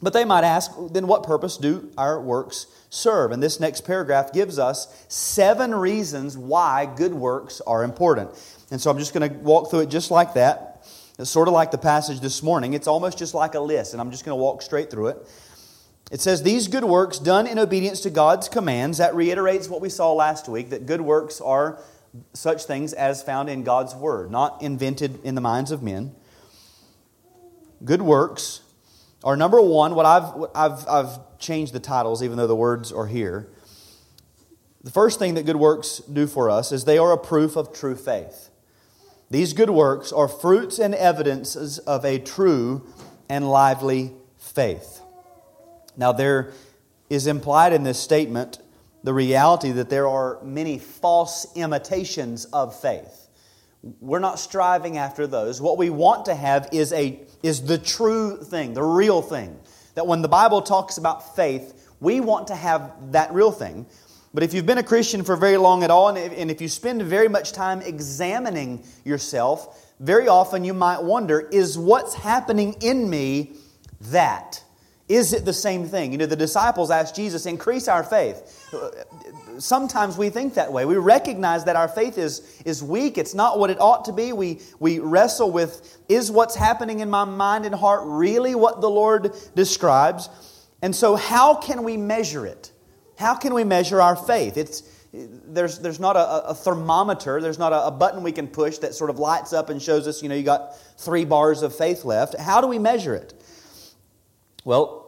But 0.00 0.12
they 0.12 0.24
might 0.24 0.44
ask, 0.44 0.70
then 0.92 1.06
what 1.06 1.24
purpose 1.24 1.56
do 1.56 1.90
our 1.98 2.20
works 2.20 2.66
serve. 2.90 3.32
And 3.32 3.42
this 3.42 3.60
next 3.60 3.82
paragraph 3.82 4.32
gives 4.32 4.58
us 4.58 5.04
seven 5.08 5.74
reasons 5.74 6.36
why 6.36 6.86
good 6.86 7.14
works 7.14 7.60
are 7.66 7.84
important. 7.84 8.30
And 8.70 8.80
so 8.80 8.90
I'm 8.90 8.98
just 8.98 9.14
going 9.14 9.30
to 9.30 9.36
walk 9.38 9.70
through 9.70 9.80
it 9.80 9.90
just 9.90 10.10
like 10.10 10.34
that. 10.34 10.86
It's 11.18 11.30
sort 11.30 11.48
of 11.48 11.54
like 11.54 11.70
the 11.70 11.78
passage 11.78 12.20
this 12.20 12.42
morning. 12.42 12.74
It's 12.74 12.86
almost 12.86 13.18
just 13.18 13.34
like 13.34 13.54
a 13.54 13.60
list, 13.60 13.92
and 13.92 14.00
I'm 14.00 14.10
just 14.10 14.24
going 14.24 14.38
to 14.38 14.42
walk 14.42 14.62
straight 14.62 14.90
through 14.90 15.08
it. 15.08 15.28
It 16.12 16.20
says, 16.20 16.42
These 16.42 16.68
good 16.68 16.84
works 16.84 17.18
done 17.18 17.46
in 17.46 17.58
obedience 17.58 18.00
to 18.02 18.10
God's 18.10 18.48
commands. 18.48 18.98
That 18.98 19.14
reiterates 19.14 19.68
what 19.68 19.80
we 19.80 19.88
saw 19.88 20.12
last 20.12 20.48
week 20.48 20.70
that 20.70 20.86
good 20.86 21.00
works 21.00 21.40
are 21.40 21.80
such 22.32 22.64
things 22.64 22.92
as 22.92 23.22
found 23.22 23.50
in 23.50 23.64
God's 23.64 23.94
Word, 23.94 24.30
not 24.30 24.62
invented 24.62 25.22
in 25.24 25.34
the 25.34 25.40
minds 25.40 25.70
of 25.70 25.82
men. 25.82 26.14
Good 27.84 28.02
works 28.02 28.60
are 29.24 29.36
number 29.36 29.60
one, 29.60 29.94
what 29.94 30.06
I've, 30.06 30.46
I've, 30.54 30.88
I've 30.88 31.38
changed 31.38 31.72
the 31.72 31.80
titles, 31.80 32.22
even 32.22 32.36
though 32.36 32.46
the 32.46 32.56
words 32.56 32.92
are 32.92 33.06
here. 33.06 33.48
The 34.82 34.90
first 34.90 35.18
thing 35.18 35.34
that 35.34 35.44
good 35.44 35.56
works 35.56 35.98
do 35.98 36.26
for 36.26 36.48
us 36.48 36.70
is 36.72 36.84
they 36.84 36.98
are 36.98 37.12
a 37.12 37.18
proof 37.18 37.56
of 37.56 37.72
true 37.72 37.96
faith. 37.96 38.50
These 39.30 39.52
good 39.52 39.70
works 39.70 40.12
are 40.12 40.28
fruits 40.28 40.78
and 40.78 40.94
evidences 40.94 41.78
of 41.80 42.04
a 42.04 42.18
true 42.18 42.86
and 43.28 43.50
lively 43.50 44.12
faith. 44.38 45.02
Now, 45.96 46.12
there 46.12 46.52
is 47.10 47.26
implied 47.26 47.72
in 47.72 47.82
this 47.82 47.98
statement 47.98 48.60
the 49.02 49.12
reality 49.12 49.72
that 49.72 49.90
there 49.90 50.08
are 50.08 50.42
many 50.42 50.78
false 50.78 51.46
imitations 51.56 52.46
of 52.46 52.78
faith. 52.80 53.27
We're 54.00 54.18
not 54.18 54.38
striving 54.38 54.98
after 54.98 55.26
those. 55.26 55.60
What 55.60 55.78
we 55.78 55.90
want 55.90 56.26
to 56.26 56.34
have 56.34 56.68
is, 56.72 56.92
a, 56.92 57.20
is 57.42 57.62
the 57.62 57.78
true 57.78 58.36
thing, 58.36 58.74
the 58.74 58.82
real 58.82 59.22
thing. 59.22 59.58
That 59.94 60.06
when 60.06 60.22
the 60.22 60.28
Bible 60.28 60.62
talks 60.62 60.98
about 60.98 61.36
faith, 61.36 61.94
we 62.00 62.20
want 62.20 62.48
to 62.48 62.54
have 62.54 63.12
that 63.12 63.32
real 63.32 63.52
thing. 63.52 63.86
But 64.34 64.42
if 64.42 64.54
you've 64.54 64.66
been 64.66 64.78
a 64.78 64.82
Christian 64.82 65.24
for 65.24 65.36
very 65.36 65.56
long 65.56 65.82
at 65.82 65.90
all, 65.90 66.08
and 66.08 66.50
if, 66.50 66.60
you 66.60 66.68
spend 66.68 67.02
very 67.02 67.28
much 67.28 67.52
time 67.52 67.80
examining 67.80 68.84
yourself, 69.04 69.92
very 70.00 70.28
often 70.28 70.64
you 70.64 70.74
might 70.74 71.02
wonder 71.02 71.40
is 71.40 71.78
what's 71.78 72.14
happening 72.14 72.76
in 72.80 73.08
me 73.08 73.54
that? 74.00 74.62
Is 75.08 75.32
it 75.32 75.46
the 75.46 75.54
same 75.54 75.86
thing? 75.88 76.12
You 76.12 76.18
know, 76.18 76.26
the 76.26 76.36
disciples 76.36 76.90
asked 76.90 77.16
Jesus, 77.16 77.46
increase 77.46 77.88
our 77.88 78.04
faith 78.04 78.70
sometimes 79.58 80.16
we 80.16 80.30
think 80.30 80.54
that 80.54 80.72
way. 80.72 80.84
We 80.84 80.96
recognize 80.96 81.64
that 81.64 81.76
our 81.76 81.88
faith 81.88 82.18
is, 82.18 82.62
is 82.64 82.82
weak. 82.82 83.18
It's 83.18 83.34
not 83.34 83.58
what 83.58 83.70
it 83.70 83.80
ought 83.80 84.04
to 84.06 84.12
be. 84.12 84.32
We, 84.32 84.60
we 84.78 84.98
wrestle 84.98 85.50
with 85.50 85.98
is 86.08 86.30
what's 86.30 86.54
happening 86.54 87.00
in 87.00 87.10
my 87.10 87.24
mind 87.24 87.66
and 87.66 87.74
heart 87.74 88.02
really 88.04 88.54
what 88.54 88.80
the 88.80 88.90
Lord 88.90 89.34
describes? 89.54 90.28
And 90.82 90.94
so, 90.94 91.16
how 91.16 91.54
can 91.54 91.82
we 91.82 91.96
measure 91.96 92.46
it? 92.46 92.72
How 93.16 93.34
can 93.34 93.52
we 93.52 93.64
measure 93.64 94.00
our 94.00 94.14
faith? 94.14 94.56
It's, 94.56 94.82
there's, 95.12 95.78
there's 95.78 95.98
not 95.98 96.16
a, 96.16 96.48
a 96.48 96.54
thermometer, 96.54 97.40
there's 97.40 97.58
not 97.58 97.72
a, 97.72 97.86
a 97.86 97.90
button 97.90 98.22
we 98.22 98.32
can 98.32 98.46
push 98.46 98.78
that 98.78 98.94
sort 98.94 99.10
of 99.10 99.18
lights 99.18 99.52
up 99.52 99.70
and 99.70 99.82
shows 99.82 100.06
us, 100.06 100.22
you 100.22 100.28
know, 100.28 100.34
you 100.34 100.42
got 100.42 100.78
three 100.98 101.24
bars 101.24 101.62
of 101.62 101.74
faith 101.74 102.04
left. 102.04 102.38
How 102.38 102.60
do 102.60 102.66
we 102.66 102.78
measure 102.78 103.14
it? 103.14 103.34
Well, 104.64 105.07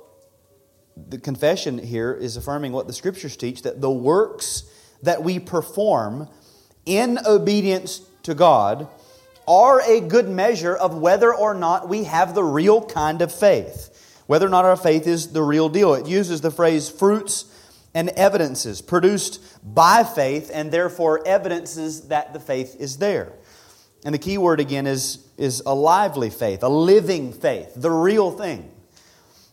the 0.97 1.19
confession 1.19 1.79
here 1.79 2.13
is 2.13 2.37
affirming 2.37 2.73
what 2.73 2.87
the 2.87 2.93
scriptures 2.93 3.37
teach 3.37 3.63
that 3.63 3.81
the 3.81 3.91
works 3.91 4.65
that 5.03 5.23
we 5.23 5.39
perform 5.39 6.29
in 6.87 7.19
obedience 7.27 8.03
to 8.23 8.35
God 8.35 8.89
are 9.47 9.81
a 9.83 10.01
good 10.01 10.29
measure 10.29 10.77
of 10.77 10.97
whether 10.97 11.35
or 11.35 11.55
not 11.55 11.89
we 11.89 12.05
have 12.05 12.35
the 12.35 12.45
real 12.45 12.85
kind 12.85 13.23
of 13.23 13.33
faith, 13.33 14.23
whether 14.27 14.47
or 14.47 14.51
not 14.51 14.65
our 14.65 14.77
faith 14.77 15.07
is 15.07 15.33
the 15.33 15.43
real 15.43 15.69
deal. 15.69 15.95
It 15.95 16.07
uses 16.07 16.41
the 16.41 16.51
phrase 16.51 16.89
fruits 16.89 17.47
and 17.95 18.11
evidences 18.11 18.81
produced 18.81 19.41
by 19.63 20.05
faith 20.05 20.51
and 20.53 20.71
therefore 20.71 21.27
evidences 21.27 22.09
that 22.09 22.33
the 22.33 22.41
faith 22.41 22.77
is 22.79 22.99
there. 22.99 23.33
And 24.05 24.15
the 24.15 24.19
key 24.19 24.39
word 24.39 24.61
again 24.61 24.87
is, 24.87 25.27
is 25.37 25.63
a 25.67 25.75
lively 25.75 26.31
faith, 26.31 26.63
a 26.63 26.69
living 26.69 27.33
faith, 27.33 27.73
the 27.77 27.91
real 27.91 28.31
thing. 28.31 28.70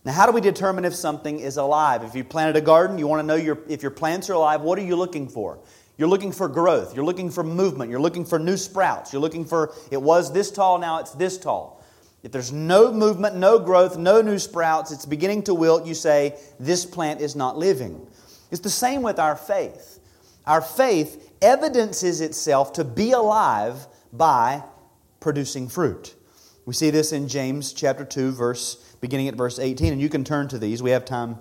Now, 0.07 0.13
how 0.13 0.25
do 0.25 0.31
we 0.31 0.39
determine 0.39 0.85
if 0.85 0.95
something 0.95 1.41
is 1.41 1.57
alive? 1.57 2.01
If 2.01 2.15
you 2.15 2.23
planted 2.23 2.55
a 2.55 2.61
garden, 2.61 2.97
you 2.97 3.07
want 3.07 3.19
to 3.19 3.27
know 3.27 3.35
your, 3.35 3.57
if 3.67 3.81
your 3.81 3.91
plants 3.91 4.29
are 4.29 4.35
alive, 4.35 4.61
what 4.61 4.79
are 4.79 4.83
you 4.83 4.95
looking 4.95 5.27
for? 5.27 5.59
You're 5.97 6.07
looking 6.07 6.31
for 6.31 6.47
growth. 6.47 6.95
You're 6.95 7.03
looking 7.03 7.29
for 7.29 7.43
movement. 7.43 7.91
You're 7.91 7.99
looking 7.99 8.23
for 8.23 8.39
new 8.39 8.55
sprouts. 8.55 9.11
You're 9.11 9.21
looking 9.21 9.43
for, 9.43 9.73
it 9.91 10.01
was 10.01 10.31
this 10.31 10.49
tall, 10.49 10.77
now 10.77 10.99
it's 10.99 11.11
this 11.11 11.37
tall. 11.37 11.83
If 12.23 12.31
there's 12.31 12.53
no 12.53 12.89
movement, 12.93 13.35
no 13.35 13.59
growth, 13.59 13.97
no 13.97 14.21
new 14.21 14.39
sprouts, 14.39 14.93
it's 14.93 15.05
beginning 15.05 15.43
to 15.43 15.53
wilt, 15.53 15.85
you 15.85 15.93
say, 15.93 16.39
this 16.57 16.85
plant 16.85 17.19
is 17.19 17.35
not 17.35 17.57
living. 17.57 18.07
It's 18.49 18.61
the 18.61 18.69
same 18.69 19.01
with 19.01 19.19
our 19.19 19.35
faith. 19.35 19.99
Our 20.45 20.61
faith 20.61 21.33
evidences 21.41 22.21
itself 22.21 22.71
to 22.73 22.85
be 22.85 23.11
alive 23.11 23.85
by 24.13 24.63
producing 25.19 25.67
fruit. 25.67 26.15
We 26.67 26.73
see 26.73 26.89
this 26.89 27.13
in 27.13 27.29
James 27.29 27.71
chapter 27.71 28.03
2, 28.03 28.33
verse, 28.33 28.75
beginning 28.99 29.29
at 29.29 29.35
verse 29.35 29.57
18, 29.57 29.93
and 29.93 30.01
you 30.01 30.09
can 30.09 30.25
turn 30.25 30.49
to 30.49 30.59
these. 30.59 30.83
We 30.83 30.89
have 30.91 31.05
time 31.05 31.37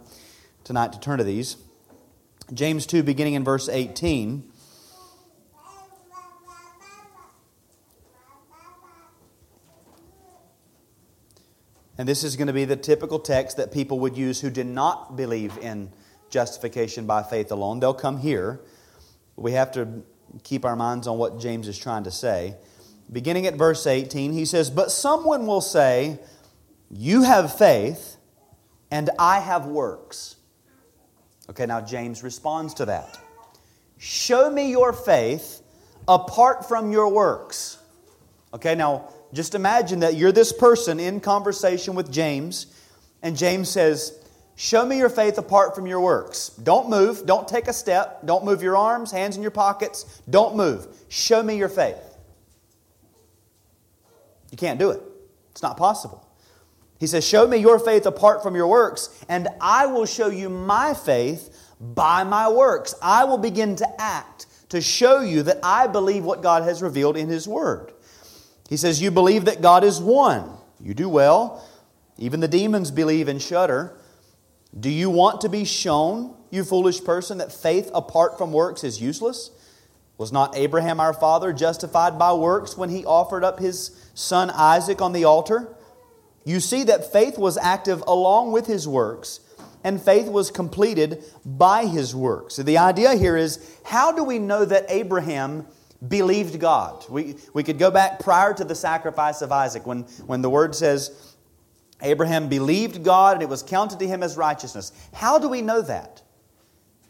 tonight 0.63 0.93
to 0.93 1.01
turn 1.01 1.19
to 1.19 1.25
these. 1.25 1.57
James 2.55 2.87
2, 2.87 3.03
beginning 3.03 3.35
in 3.35 3.43
verse 3.43 3.69
18. 3.69 4.45
And 11.99 12.09
this 12.09 12.23
is 12.23 12.37
going 12.37 12.47
to 12.47 12.53
be 12.53 12.65
the 12.65 12.77
typical 12.77 13.19
text 13.19 13.57
that 13.57 13.73
people 13.73 13.99
would 13.99 14.17
use 14.17 14.41
who 14.41 14.49
did 14.49 14.69
not 14.69 15.17
believe 15.17 15.59
in 15.59 15.91
justification 16.31 17.05
by 17.05 17.25
faith 17.25 17.51
alone. 17.51 17.81
They'll 17.81 17.95
come 17.95 18.19
here. 18.19 18.61
We 19.35 19.51
have 19.53 19.73
to 19.73 20.05
keep 20.45 20.65
our 20.65 20.77
minds 20.77 21.09
on 21.09 21.19
what 21.19 21.41
James 21.41 21.67
is 21.67 21.77
trying 21.77 22.05
to 22.05 22.13
say. 22.13 22.55
Beginning 23.11 23.47
at 23.47 23.55
verse 23.55 23.87
18, 23.87 24.33
he 24.33 24.45
says, 24.45 24.71
But 24.71 24.91
someone 24.91 25.47
will 25.47 25.61
say, 25.61 26.19
You 26.91 27.23
have 27.23 27.57
faith, 27.57 28.17
and 28.91 29.11
I 29.19 29.41
have 29.41 29.67
works. 29.67 30.37
Okay, 31.49 31.67
now 31.67 31.81
James 31.81 32.23
responds 32.23 32.75
to 32.75 32.87
that. 32.87 33.19
Show 33.99 34.51
me 34.51 34.71
your 34.71 34.93
faith 34.93 35.63
apart 36.09 36.69
from 36.69 36.91
your 36.91 37.09
works. 37.09 37.79
Okay, 38.53 38.75
now 38.75 39.09
just 39.33 39.55
imagine 39.55 40.01
that 40.01 40.15
you're 40.15 40.33
this 40.33 40.53
person 40.53 40.99
in 40.99 41.21
conversation 41.21 41.95
with 41.95 42.11
James, 42.11 42.67
and 43.23 43.37
James 43.37 43.69
says, 43.69 44.19
Show 44.59 44.87
me 44.87 44.97
your 44.97 45.11
faith 45.11 45.37
apart 45.37 45.75
from 45.75 45.87
your 45.87 46.01
works. 46.01 46.49
Don't 46.49 46.89
move. 46.89 47.27
Don't 47.27 47.47
take 47.47 47.69
a 47.69 47.75
step. 47.75 48.25
Don't 48.25 48.43
move 48.43 48.63
your 48.63 48.75
arms, 48.75 49.13
hands 49.13 49.37
in 49.37 49.43
your 49.43 49.51
pockets. 49.51 50.23
Don't 50.31 50.57
move. 50.57 50.87
Show 51.09 51.43
me 51.43 51.59
your 51.59 51.69
faith. 51.69 52.06
You 54.51 54.57
can't 54.57 54.79
do 54.79 54.91
it. 54.91 55.03
It's 55.51 55.63
not 55.63 55.77
possible. 55.77 56.27
He 56.99 57.07
says, 57.07 57.27
Show 57.27 57.47
me 57.47 57.59
your 57.59 57.79
faith 57.79 58.07
apart 58.07 58.43
from 58.43 58.55
your 58.55 58.67
works, 58.67 59.25
and 59.29 59.49
I 59.61 59.87
will 59.87 60.07
show 60.07 60.29
you 60.29 60.49
my 60.49 60.95
faith 60.95 61.75
by 61.81 62.25
my 62.25 62.49
works. 62.49 62.95
I 63.03 63.25
will 63.25 63.39
begin 63.39 63.77
to 63.77 64.01
act 64.01 64.47
to 64.71 64.81
show 64.81 65.21
you 65.21 65.43
that 65.45 65.59
I 65.63 65.87
believe 65.87 66.25
what 66.25 66.43
God 66.43 66.63
has 66.63 66.83
revealed 66.83 67.17
in 67.17 67.29
His 67.29 67.47
Word. 67.47 67.93
He 68.69 68.77
says, 68.77 69.01
You 69.01 69.11
believe 69.11 69.45
that 69.45 69.63
God 69.63 69.85
is 69.85 70.01
one. 70.01 70.51
You 70.81 70.95
do 70.95 71.09
well. 71.09 71.65
Even 72.19 72.41
the 72.41 72.49
demons 72.49 72.91
believe 72.91 73.29
and 73.29 73.41
shudder. 73.41 73.97
Do 74.79 74.91
you 74.91 75.11
want 75.11 75.41
to 75.43 75.49
be 75.49 75.65
shown, 75.65 76.37
you 76.51 76.65
foolish 76.65 77.03
person, 77.05 77.39
that 77.39 77.53
faith 77.53 77.91
apart 77.95 78.37
from 78.37 78.53
works 78.53 78.85
is 78.85 79.01
useless? 79.01 79.51
Was 80.19 80.33
not 80.33 80.57
Abraham 80.57 80.99
our 80.99 81.13
father 81.13 81.53
justified 81.53 82.19
by 82.19 82.33
works 82.33 82.77
when 82.77 82.89
he 82.89 83.05
offered 83.05 83.45
up 83.45 83.59
his 83.59 84.06
son 84.17 84.51
Isaac 84.51 85.01
on 85.01 85.13
the 85.13 85.25
altar? 85.25 85.69
You 86.45 86.59
see 86.59 86.83
that 86.85 87.13
faith 87.13 87.39
was 87.39 87.57
active 87.57 88.03
along 88.07 88.51
with 88.53 88.67
his 88.67 88.89
works, 88.89 89.41
and 89.85 90.03
faith 90.03 90.29
was 90.29 90.51
completed 90.51 91.23
by 91.45 91.87
his 91.87 92.15
works. 92.15 92.55
So 92.55 92.65
the 92.65 92.79
idea 92.79 93.15
here 93.15 93.37
is 93.37 93.79
how 93.85 94.11
do 94.11 94.25
we 94.25 94.41
know 94.41 94.65
that 94.65 94.87
Abraham 94.89 95.67
believed 96.07 96.59
God. 96.61 97.05
We, 97.09 97.37
we 97.55 97.63
could 97.63 97.79
go 97.79 97.91
back 97.91 98.21
prior 98.21 98.53
to 98.55 98.65
the 98.65 98.75
sacrifice 98.75 99.43
of 99.43 99.53
Isaac 99.53 99.87
when, 99.87 100.03
when 100.27 100.43
the 100.43 100.51
word 100.51 100.75
says 100.75 101.35
Abraham 102.03 102.49
believed 102.49 103.03
God 103.03 103.35
and 103.35 103.43
it 103.43 103.49
was 103.49 103.63
counted 103.63 103.99
to 104.01 104.07
him 104.07 104.23
as 104.23 104.37
righteousness. 104.37 104.93
How 105.15 105.39
do 105.39 105.49
we 105.49 105.63
know 105.63 105.83
that? 105.83 106.23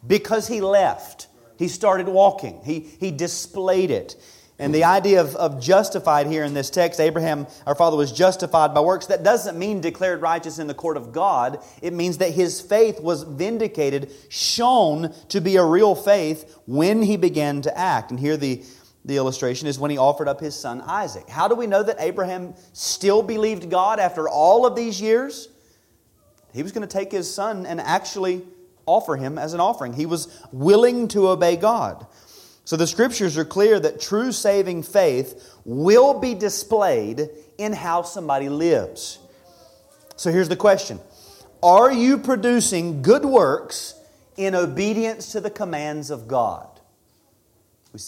Because 0.07 0.49
he 0.49 0.61
left. 0.61 1.29
He 1.59 1.69
started 1.69 2.07
walking, 2.07 2.61
he, 2.65 2.81
he 2.81 3.11
displayed 3.11 3.91
it. 3.91 4.17
And 4.59 4.75
the 4.75 4.85
idea 4.85 5.21
of, 5.21 5.37
of 5.37 5.61
justified 5.61 6.27
here 6.27 6.43
in 6.43 6.55
this 6.55 6.71
text, 6.71 6.99
Abraham, 6.99 7.47
our 7.67 7.75
father, 7.75 7.97
was 7.97 8.11
justified 8.11 8.73
by 8.73 8.81
works. 8.81 9.07
That 9.07 9.23
doesn't 9.23 9.59
mean 9.59 9.83
declared 9.83 10.23
righteous 10.23 10.59
in 10.59 10.67
the 10.67 10.75
court 10.75 10.97
of 10.97 11.13
God. 11.13 11.63
It 11.83 11.93
means 11.93 12.19
that 12.19 12.31
his 12.31 12.61
faith 12.61 12.99
was 13.01 13.23
vindicated, 13.23 14.11
shown 14.31 15.15
to 15.29 15.43
be 15.43 15.57
a 15.57 15.65
real 15.65 15.95
faith 15.95 16.59
when 16.67 17.03
he 17.03 17.19
began 17.19 17.61
to 17.63 17.79
act. 17.79 18.11
And 18.11 18.19
here 18.19 18.39
the, 18.39 18.65
the 19.05 19.19
illustration 19.19 19.69
is 19.69 19.79
when 19.79 19.91
he 19.91 19.99
offered 19.99 20.27
up 20.27 20.41
his 20.41 20.55
son 20.55 20.81
Isaac. 20.81 21.29
How 21.29 21.49
do 21.49 21.55
we 21.55 21.67
know 21.67 21.83
that 21.83 21.97
Abraham 21.99 22.55
still 22.73 23.23
believed 23.23 23.69
God 23.69 24.01
after 24.01 24.27
all 24.27 24.65
of 24.65 24.75
these 24.75 25.03
years? 25.03 25.51
He 26.55 26.63
was 26.63 26.73
going 26.73 26.87
to 26.89 26.93
take 26.93 27.13
his 27.13 27.33
son 27.33 27.67
and 27.67 27.79
actually 27.79 28.43
offer 28.87 29.17
him 29.17 29.37
as 29.37 29.53
an 29.53 29.61
offering. 29.61 29.93
He 29.93 30.07
was 30.07 30.43
willing 30.51 31.09
to 31.09 31.29
obey 31.29 31.57
God. 31.57 32.07
So 32.67 32.77
the 32.77 32.89
scriptures 32.89 33.39
are 33.39 33.45
clear 33.45 33.79
that 33.79 34.01
true 34.01 34.33
saving 34.33 34.83
faith 34.83 35.55
will 35.65 36.19
be 36.19 36.35
displayed 36.35 37.31
in 37.59 37.73
how 37.73 38.03
somebody 38.03 38.49
lives. 38.49 39.21
So 40.17 40.33
here's 40.33 40.49
the 40.49 40.57
question 40.57 40.99
Are 41.63 41.93
you 41.93 42.19
producing 42.19 43.03
good 43.03 43.25
works 43.25 43.95
in 44.37 44.57
obedience 44.57 45.31
to 45.33 45.41
the 45.41 45.49
commands 45.49 46.11
of 46.11 46.27
God? 46.27 46.69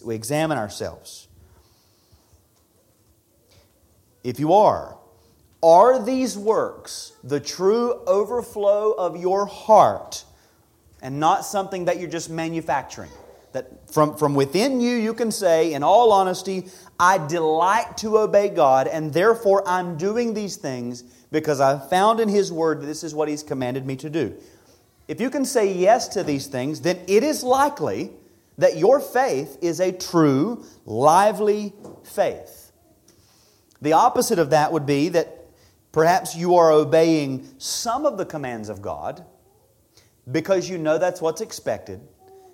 We, 0.04 0.16
examine 0.16 0.58
ourselves. 0.58 1.28
If 4.24 4.40
you 4.40 4.52
are, 4.54 4.98
are 5.62 6.04
these 6.04 6.36
works 6.36 7.12
the 7.22 7.38
true 7.38 7.94
overflow 8.08 8.90
of 8.90 9.20
your 9.20 9.46
heart 9.46 10.24
and 11.00 11.20
not 11.20 11.44
something 11.44 11.84
that 11.84 12.00
you're 12.00 12.10
just 12.10 12.28
manufacturing? 12.28 13.10
That 13.58 13.92
from, 13.92 14.16
from 14.16 14.36
within 14.36 14.80
you, 14.80 14.94
you 14.94 15.12
can 15.12 15.32
say, 15.32 15.72
in 15.72 15.82
all 15.82 16.12
honesty, 16.12 16.68
I 17.00 17.18
delight 17.26 17.96
to 17.98 18.18
obey 18.18 18.50
God, 18.50 18.86
and 18.86 19.12
therefore 19.12 19.66
I'm 19.66 19.96
doing 19.96 20.32
these 20.32 20.54
things 20.54 21.02
because 21.32 21.60
I've 21.60 21.90
found 21.90 22.20
in 22.20 22.28
His 22.28 22.52
Word 22.52 22.80
that 22.80 22.86
this 22.86 23.02
is 23.02 23.16
what 23.16 23.28
He's 23.28 23.42
commanded 23.42 23.84
me 23.84 23.96
to 23.96 24.08
do. 24.08 24.36
If 25.08 25.20
you 25.20 25.28
can 25.28 25.44
say 25.44 25.72
yes 25.72 26.06
to 26.08 26.22
these 26.22 26.46
things, 26.46 26.82
then 26.82 27.00
it 27.08 27.24
is 27.24 27.42
likely 27.42 28.12
that 28.58 28.76
your 28.76 29.00
faith 29.00 29.58
is 29.60 29.80
a 29.80 29.90
true, 29.90 30.64
lively 30.84 31.72
faith. 32.04 32.70
The 33.82 33.94
opposite 33.94 34.38
of 34.38 34.50
that 34.50 34.72
would 34.72 34.86
be 34.86 35.08
that 35.08 35.46
perhaps 35.90 36.36
you 36.36 36.54
are 36.54 36.70
obeying 36.70 37.48
some 37.58 38.06
of 38.06 38.18
the 38.18 38.26
commands 38.26 38.68
of 38.68 38.82
God 38.82 39.24
because 40.30 40.70
you 40.70 40.78
know 40.78 40.96
that's 40.98 41.20
what's 41.20 41.40
expected 41.40 42.00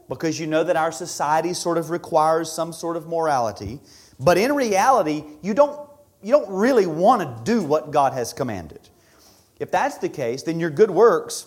because 0.08 0.38
you 0.38 0.46
know 0.46 0.64
that 0.64 0.76
our 0.76 0.92
society 0.92 1.54
sort 1.54 1.78
of 1.78 1.90
requires 1.90 2.50
some 2.50 2.72
sort 2.72 2.96
of 2.96 3.06
morality. 3.06 3.80
But 4.20 4.38
in 4.38 4.54
reality, 4.54 5.24
you 5.42 5.54
don't, 5.54 5.88
you 6.22 6.32
don't 6.32 6.50
really 6.50 6.86
want 6.86 7.22
to 7.22 7.44
do 7.52 7.62
what 7.62 7.90
God 7.90 8.12
has 8.12 8.32
commanded. 8.32 8.88
If 9.58 9.70
that's 9.70 9.98
the 9.98 10.08
case, 10.08 10.42
then 10.42 10.60
your 10.60 10.70
good 10.70 10.90
works 10.90 11.46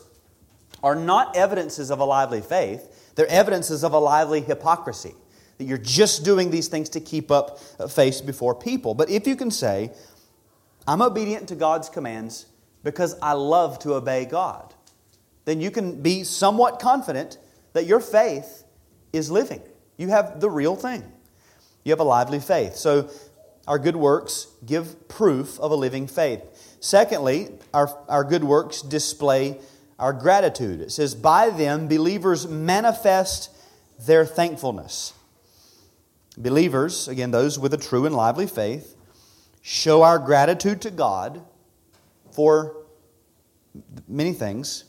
are 0.84 0.96
not 0.96 1.36
evidences 1.36 1.92
of 1.92 2.00
a 2.00 2.06
lively 2.06 2.42
faith, 2.42 3.14
they're 3.16 3.28
evidences 3.28 3.84
of 3.84 3.94
a 3.94 4.00
lively 4.00 4.42
hypocrisy. 4.42 5.16
That 5.58 5.66
you're 5.66 5.80
just 5.80 6.24
doing 6.24 6.52
these 6.52 6.68
things 6.68 6.90
to 6.90 7.00
keep 7.00 7.32
up 7.32 7.60
face 7.90 8.22
before 8.22 8.54
people. 8.54 8.94
But 8.94 9.10
if 9.10 9.26
you 9.26 9.36
can 9.36 9.50
say, 9.50 9.92
I'm 10.88 11.02
obedient 11.02 11.50
to 11.50 11.56
God's 11.56 11.90
commands 11.90 12.46
because 12.84 13.16
I 13.22 13.34
love 13.34 13.80
to 13.80 13.96
obey 13.96 14.26
God, 14.26 14.74
then 15.46 15.60
you 15.60 15.72
can 15.72 16.02
be 16.02 16.24
somewhat 16.24 16.80
confident 16.80 17.40
that 17.78 17.86
your 17.86 18.00
faith 18.00 18.64
is 19.14 19.30
living. 19.30 19.62
You 19.98 20.08
have 20.08 20.40
the 20.40 20.50
real 20.50 20.76
thing. 20.76 21.04
You 21.84 21.92
have 21.92 22.00
a 22.00 22.04
lively 22.04 22.40
faith. 22.40 22.76
So, 22.76 23.12
our 23.68 23.78
good 23.78 23.96
works 23.96 24.48
give 24.66 25.08
proof 25.08 25.60
of 25.60 25.72
a 25.72 25.76
living 25.76 26.08
faith. 26.08 26.42
Secondly, 26.80 27.50
our, 27.76 27.96
our 28.10 28.24
good 28.24 28.44
works 28.44 28.82
display 28.82 29.60
our 30.00 30.12
gratitude. 30.12 30.82
It 30.82 30.92
says, 30.92 31.14
By 31.14 31.52
them, 31.52 31.88
believers 31.88 32.48
manifest 32.48 33.56
their 34.08 34.26
thankfulness. 34.26 35.14
Believers, 36.36 37.08
again, 37.08 37.30
those 37.30 37.60
with 37.60 37.76
a 37.76 37.78
true 37.78 38.08
and 38.08 38.16
lively 38.16 38.48
faith, 38.48 38.96
show 39.62 40.02
our 40.02 40.18
gratitude 40.18 40.82
to 40.82 40.90
God 40.90 41.44
for 42.32 42.76
many 44.08 44.34
things 44.34 44.86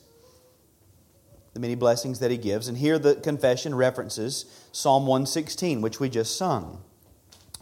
the 1.58 1.62
many 1.62 1.74
blessings 1.74 2.20
that 2.20 2.30
he 2.30 2.36
gives. 2.36 2.68
And 2.68 2.78
here 2.78 3.00
the 3.00 3.16
confession 3.16 3.74
references 3.74 4.44
Psalm 4.70 5.08
116, 5.08 5.80
which 5.80 5.98
we 5.98 6.08
just 6.08 6.36
sung. 6.36 6.82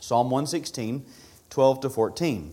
Psalm 0.00 0.28
116, 0.28 1.06
12 1.48 1.80
to 1.80 1.88
14. 1.88 2.52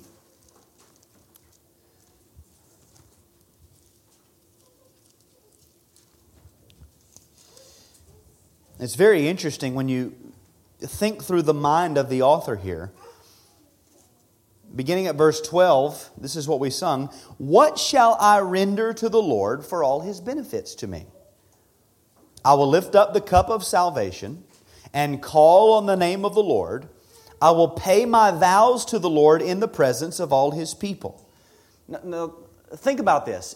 It's 8.80 8.96
very 8.96 9.28
interesting 9.28 9.76
when 9.76 9.90
you 9.90 10.16
think 10.80 11.24
through 11.24 11.42
the 11.42 11.54
mind 11.54 11.98
of 11.98 12.08
the 12.08 12.22
author 12.22 12.56
here. 12.56 12.94
Beginning 14.74 15.08
at 15.08 15.16
verse 15.16 15.42
12, 15.42 16.12
this 16.18 16.38
is 16.38 16.48
what 16.48 16.62
we 16.62 16.70
sung 16.70 17.08
What 17.38 17.78
shall 17.78 18.16
I 18.18 18.40
render 18.40 18.94
to 18.94 19.10
the 19.10 19.22
Lord 19.22 19.66
for 19.66 19.84
all 19.84 20.00
his 20.00 20.22
benefits 20.22 20.74
to 20.76 20.88
me? 20.88 21.06
I 22.46 22.54
will 22.56 22.70
lift 22.70 22.96
up 22.96 23.14
the 23.14 23.22
cup 23.22 23.50
of 23.50 23.64
salvation 23.64 24.44
and 24.94 25.22
call 25.22 25.74
on 25.74 25.86
the 25.86 25.96
name 25.96 26.26
of 26.26 26.36
the 26.36 26.44
Lord. 26.44 26.88
I 27.42 27.52
will 27.52 27.70
pay 27.70 28.06
my 28.06 28.32
vows 28.32 28.86
to 28.86 29.00
the 29.00 29.10
Lord 29.10 29.42
in 29.42 29.60
the 29.60 29.68
presence 29.68 30.20
of 30.20 30.32
all 30.32 30.52
his 30.52 30.74
people. 30.74 31.28
Now, 31.88 32.00
now, 32.04 32.34
think 32.76 33.00
about 33.00 33.26
this. 33.26 33.56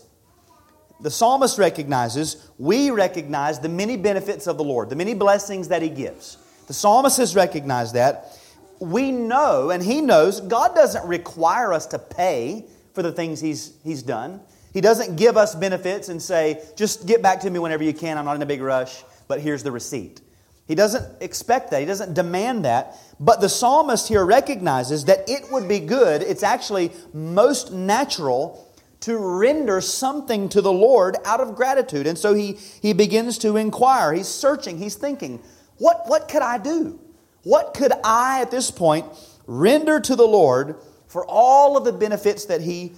The 0.99 1.11
psalmist 1.11 1.59
recognizes, 1.59 2.49
we 2.57 2.89
recognize 2.89 3.59
the 3.59 3.69
many 3.69 3.97
benefits 3.97 4.47
of 4.47 4.57
the 4.57 4.63
Lord, 4.63 4.89
the 4.89 4.95
many 4.95 5.13
blessings 5.13 5.67
that 5.67 5.81
he 5.81 5.89
gives. 5.89 6.37
The 6.67 6.73
psalmist 6.73 7.17
has 7.17 7.35
recognized 7.35 7.93
that. 7.93 8.37
We 8.79 9.11
know, 9.11 9.69
and 9.69 9.83
he 9.83 10.01
knows, 10.01 10.41
God 10.41 10.75
doesn't 10.75 11.07
require 11.07 11.71
us 11.71 11.85
to 11.87 11.99
pay 11.99 12.65
for 12.93 13.03
the 13.03 13.11
things 13.11 13.39
he's, 13.39 13.73
he's 13.83 14.01
done. 14.01 14.41
He 14.77 14.81
doesn't 14.81 15.15
give 15.15 15.37
us 15.37 15.55
benefits 15.55 16.09
and 16.09 16.21
say, 16.21 16.61
just 16.75 17.07
get 17.07 17.23
back 17.23 17.39
to 17.39 17.49
me 17.49 17.57
whenever 17.57 17.83
you 17.83 17.95
can. 17.95 18.15
I'm 18.15 18.25
not 18.25 18.35
in 18.35 18.43
a 18.43 18.45
big 18.45 18.61
rush, 18.61 19.03
but 19.27 19.41
here's 19.41 19.63
the 19.63 19.71
receipt. 19.71 20.21
He 20.67 20.75
doesn't 20.75 21.19
expect 21.19 21.71
that. 21.71 21.79
He 21.79 21.87
doesn't 21.87 22.13
demand 22.13 22.63
that. 22.65 22.95
But 23.19 23.41
the 23.41 23.49
psalmist 23.49 24.07
here 24.07 24.23
recognizes 24.23 25.05
that 25.05 25.27
it 25.27 25.51
would 25.51 25.67
be 25.67 25.79
good, 25.79 26.21
it's 26.21 26.43
actually 26.43 26.91
most 27.11 27.71
natural 27.71 28.71
to 28.99 29.17
render 29.17 29.81
something 29.81 30.47
to 30.49 30.61
the 30.61 30.71
Lord 30.71 31.15
out 31.25 31.41
of 31.41 31.55
gratitude. 31.55 32.05
And 32.05 32.15
so 32.15 32.35
he, 32.35 32.59
he 32.79 32.93
begins 32.93 33.39
to 33.39 33.57
inquire. 33.57 34.13
He's 34.13 34.27
searching. 34.27 34.77
He's 34.77 34.93
thinking, 34.93 35.41
what, 35.79 36.03
what 36.05 36.27
could 36.27 36.43
I 36.43 36.59
do? 36.59 36.99
What 37.41 37.73
could 37.73 37.93
I, 38.03 38.41
at 38.41 38.51
this 38.51 38.69
point, 38.69 39.07
render 39.47 39.99
to 40.01 40.15
the 40.15 40.27
Lord 40.27 40.75
for 41.07 41.25
all 41.25 41.77
of 41.77 41.83
the 41.83 41.93
benefits 41.93 42.45
that 42.45 42.61
He 42.61 42.93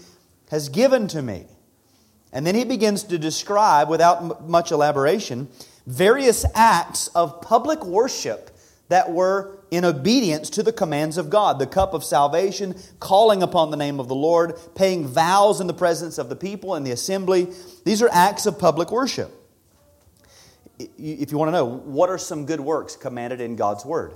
has 0.50 0.68
given 0.68 1.08
to 1.08 1.22
me? 1.22 1.46
And 2.32 2.46
then 2.46 2.56
he 2.56 2.64
begins 2.64 3.04
to 3.06 3.18
describe, 3.18 3.90
without 3.90 4.48
much 4.48 4.72
elaboration, 4.72 5.48
various 5.88 6.46
acts 6.54 7.08
of 7.10 7.42
public 7.42 7.84
worship 7.84 8.52
that 8.90 9.12
were 9.12 9.60
in 9.72 9.86
obedience 9.86 10.50
to 10.50 10.64
the 10.64 10.74
commands 10.74 11.18
of 11.18 11.30
God 11.30 11.60
the 11.60 11.68
cup 11.68 11.94
of 11.94 12.04
salvation, 12.04 12.76
calling 13.00 13.42
upon 13.42 13.72
the 13.72 13.78
name 13.78 14.00
of 14.00 14.08
the 14.08 14.16
Lord, 14.16 14.60
paying 14.76 15.08
vows 15.08 15.62
in 15.62 15.68
the 15.68 15.74
presence 15.74 16.18
of 16.18 16.30
the 16.30 16.36
people 16.36 16.76
and 16.76 16.86
the 16.86 16.92
assembly. 16.92 17.48
These 17.86 18.02
are 18.02 18.10
acts 18.12 18.46
of 18.46 18.60
public 18.60 18.92
worship. 18.92 19.32
If 20.78 21.32
you 21.32 21.38
want 21.38 21.50
to 21.50 21.52
know, 21.52 21.66
what 21.66 22.10
are 22.10 22.18
some 22.18 22.46
good 22.46 22.60
works 22.60 22.96
commanded 22.96 23.42
in 23.42 23.56
God's 23.56 23.86
Word? 23.86 24.14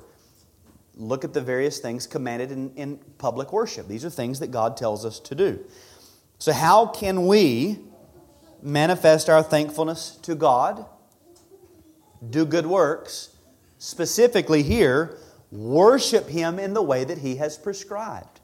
Look 0.95 1.23
at 1.23 1.33
the 1.33 1.41
various 1.41 1.79
things 1.79 2.07
commanded 2.07 2.51
in, 2.51 2.71
in 2.75 2.97
public 3.17 3.51
worship. 3.51 3.87
These 3.87 4.05
are 4.05 4.09
things 4.09 4.39
that 4.39 4.51
God 4.51 4.77
tells 4.77 5.05
us 5.05 5.19
to 5.21 5.35
do. 5.35 5.63
So, 6.37 6.51
how 6.51 6.87
can 6.87 7.25
we 7.25 7.79
manifest 8.63 9.29
our 9.29 9.43
thankfulness 9.43 10.17
to 10.23 10.35
God, 10.35 10.85
do 12.29 12.45
good 12.45 12.65
works, 12.65 13.35
specifically 13.77 14.63
here, 14.63 15.17
worship 15.51 16.29
Him 16.29 16.57
in 16.57 16.73
the 16.73 16.81
way 16.81 17.03
that 17.03 17.17
He 17.17 17.35
has 17.35 17.57
prescribed. 17.57 18.39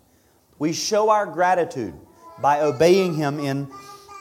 We 0.59 0.73
show 0.73 1.09
our 1.09 1.25
gratitude 1.25 1.93
by 2.41 2.61
obeying 2.61 3.15
Him 3.15 3.39
in 3.39 3.71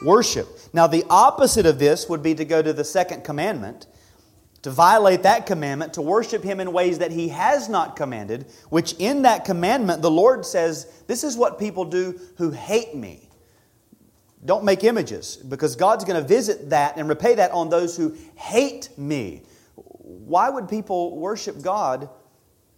worship. 0.01 0.47
Now, 0.73 0.87
the 0.87 1.03
opposite 1.09 1.65
of 1.65 1.79
this 1.79 2.07
would 2.07 2.23
be 2.23 2.33
to 2.35 2.45
go 2.45 2.61
to 2.61 2.71
the 2.71 2.85
second 2.85 3.23
commandment, 3.23 3.87
to 4.61 4.71
violate 4.71 5.23
that 5.23 5.45
commandment, 5.45 5.93
to 5.95 6.01
worship 6.01 6.43
Him 6.43 6.61
in 6.61 6.71
ways 6.71 6.99
that 6.99 7.11
He 7.11 7.27
has 7.29 7.67
not 7.67 7.97
commanded, 7.97 8.45
which 8.69 8.93
in 8.93 9.23
that 9.23 9.43
commandment 9.43 10.01
the 10.01 10.11
Lord 10.11 10.45
says, 10.45 11.03
This 11.07 11.25
is 11.25 11.35
what 11.35 11.59
people 11.59 11.83
do 11.83 12.19
who 12.37 12.51
hate 12.51 12.95
me. 12.95 13.28
Don't 14.45 14.63
make 14.63 14.83
images 14.83 15.35
because 15.35 15.75
God's 15.75 16.05
going 16.05 16.21
to 16.21 16.27
visit 16.27 16.69
that 16.69 16.97
and 16.97 17.09
repay 17.09 17.35
that 17.35 17.51
on 17.51 17.69
those 17.69 17.97
who 17.97 18.15
hate 18.35 18.89
me. 18.97 19.43
Why 19.75 20.49
would 20.49 20.69
people 20.69 21.17
worship 21.17 21.61
God 21.61 22.09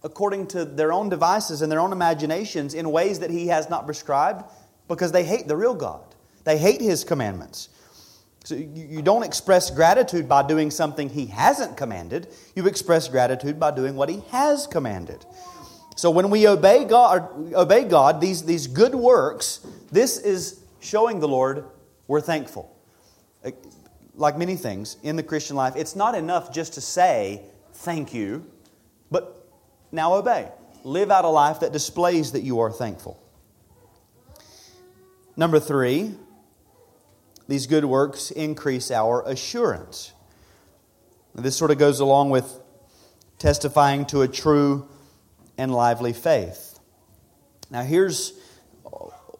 according 0.02 0.48
to 0.48 0.64
their 0.64 0.92
own 0.92 1.08
devices 1.08 1.62
and 1.62 1.70
their 1.70 1.78
own 1.78 1.92
imaginations 1.92 2.74
in 2.74 2.90
ways 2.90 3.20
that 3.20 3.30
He 3.30 3.46
has 3.46 3.70
not 3.70 3.86
prescribed? 3.86 4.44
Because 4.88 5.12
they 5.12 5.24
hate 5.24 5.46
the 5.46 5.56
real 5.56 5.74
God, 5.74 6.02
they 6.44 6.58
hate 6.58 6.80
His 6.80 7.04
commandments. 7.04 7.68
So 8.44 8.56
you 8.56 9.02
don't 9.02 9.22
express 9.22 9.70
gratitude 9.70 10.28
by 10.28 10.44
doing 10.44 10.72
something 10.72 11.08
He 11.08 11.26
hasn't 11.26 11.76
commanded, 11.76 12.26
you 12.56 12.66
express 12.66 13.06
gratitude 13.06 13.60
by 13.60 13.70
doing 13.70 13.94
what 13.94 14.08
He 14.08 14.22
has 14.30 14.66
commanded. 14.66 15.24
So 15.94 16.10
when 16.10 16.30
we 16.30 16.48
obey 16.48 16.84
God, 16.84 17.54
obey 17.54 17.84
God 17.84 18.20
these, 18.20 18.42
these 18.42 18.66
good 18.66 18.94
works, 18.94 19.64
this 19.92 20.18
is 20.18 20.61
showing 20.82 21.20
the 21.20 21.28
Lord 21.28 21.64
we're 22.08 22.20
thankful. 22.20 22.76
Uh, 23.44 23.52
like 24.14 24.36
many 24.36 24.56
things 24.56 24.98
in 25.02 25.16
the 25.16 25.22
Christian 25.22 25.56
life, 25.56 25.74
it's 25.76 25.96
not 25.96 26.14
enough 26.14 26.52
just 26.52 26.74
to 26.74 26.80
say 26.80 27.42
thank 27.72 28.12
you, 28.12 28.44
but 29.10 29.48
now 29.90 30.14
obey. 30.14 30.48
Live 30.84 31.10
out 31.10 31.24
a 31.24 31.28
life 31.28 31.60
that 31.60 31.72
displays 31.72 32.32
that 32.32 32.42
you 32.42 32.60
are 32.60 32.70
thankful. 32.70 33.18
Number 35.36 35.58
three, 35.58 36.14
these 37.48 37.66
good 37.66 37.84
works 37.84 38.30
increase 38.30 38.90
our 38.90 39.26
assurance. 39.26 40.12
This 41.34 41.56
sort 41.56 41.70
of 41.70 41.78
goes 41.78 42.00
along 42.00 42.30
with 42.30 42.60
testifying 43.38 44.04
to 44.06 44.20
a 44.20 44.28
true 44.28 44.88
and 45.56 45.72
lively 45.72 46.12
faith. 46.12 46.78
Now, 47.70 47.82
here's 47.82 48.34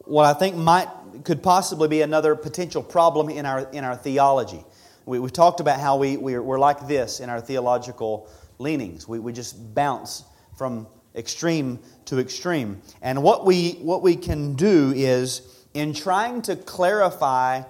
what 0.05 0.25
I 0.25 0.33
think 0.33 0.55
might 0.55 0.89
could 1.23 1.41
possibly 1.41 1.87
be 1.87 2.01
another 2.01 2.35
potential 2.35 2.83
problem 2.83 3.29
in 3.29 3.45
our, 3.45 3.69
in 3.71 3.83
our 3.83 3.95
theology. 3.95 4.63
We, 5.05 5.19
we 5.19 5.29
talked 5.29 5.59
about 5.59 5.79
how 5.79 5.97
we, 5.97 6.17
we're, 6.17 6.41
we're 6.41 6.59
like 6.59 6.87
this 6.87 7.19
in 7.19 7.29
our 7.29 7.41
theological 7.41 8.29
leanings. 8.59 9.07
We, 9.07 9.19
we 9.19 9.33
just 9.33 9.73
bounce 9.73 10.23
from 10.57 10.87
extreme 11.15 11.79
to 12.05 12.19
extreme. 12.19 12.81
And 13.01 13.21
what 13.23 13.45
we, 13.45 13.73
what 13.73 14.01
we 14.01 14.15
can 14.15 14.55
do 14.55 14.93
is, 14.95 15.41
in 15.73 15.93
trying 15.93 16.41
to 16.43 16.55
clarify 16.55 17.63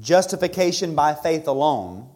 justification 0.00 0.94
by 0.94 1.14
faith 1.14 1.48
alone, 1.48 2.08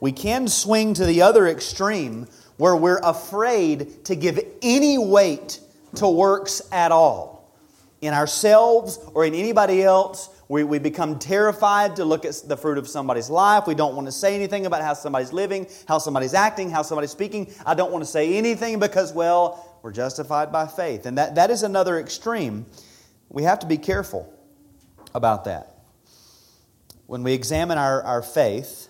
we 0.00 0.12
can 0.12 0.48
swing 0.48 0.94
to 0.94 1.04
the 1.04 1.22
other 1.22 1.46
extreme 1.46 2.26
where 2.56 2.76
we're 2.76 3.00
afraid 3.02 4.04
to 4.04 4.14
give 4.14 4.40
any 4.62 4.98
weight 4.98 5.60
to 5.96 6.08
works 6.08 6.62
at 6.72 6.92
all 6.92 7.39
in 8.00 8.14
ourselves 8.14 8.98
or 9.14 9.24
in 9.24 9.34
anybody 9.34 9.82
else. 9.82 10.28
We, 10.48 10.64
we 10.64 10.78
become 10.78 11.18
terrified 11.18 11.96
to 11.96 12.04
look 12.04 12.24
at 12.24 12.42
the 12.46 12.56
fruit 12.56 12.76
of 12.76 12.88
somebody's 12.88 13.30
life. 13.30 13.66
We 13.66 13.74
don't 13.74 13.94
want 13.94 14.08
to 14.08 14.12
say 14.12 14.34
anything 14.34 14.66
about 14.66 14.82
how 14.82 14.94
somebody's 14.94 15.32
living, 15.32 15.68
how 15.86 15.98
somebody's 15.98 16.34
acting, 16.34 16.70
how 16.70 16.82
somebody's 16.82 17.12
speaking. 17.12 17.52
I 17.64 17.74
don't 17.74 17.92
want 17.92 18.04
to 18.04 18.10
say 18.10 18.36
anything 18.36 18.80
because, 18.80 19.12
well, 19.12 19.78
we're 19.82 19.92
justified 19.92 20.50
by 20.50 20.66
faith. 20.66 21.06
And 21.06 21.18
that, 21.18 21.36
that 21.36 21.50
is 21.50 21.62
another 21.62 22.00
extreme. 22.00 22.66
We 23.28 23.44
have 23.44 23.60
to 23.60 23.66
be 23.66 23.78
careful 23.78 24.32
about 25.14 25.44
that. 25.44 25.78
When 27.06 27.22
we 27.22 27.32
examine 27.32 27.78
our, 27.78 28.02
our 28.02 28.22
faith, 28.22 28.89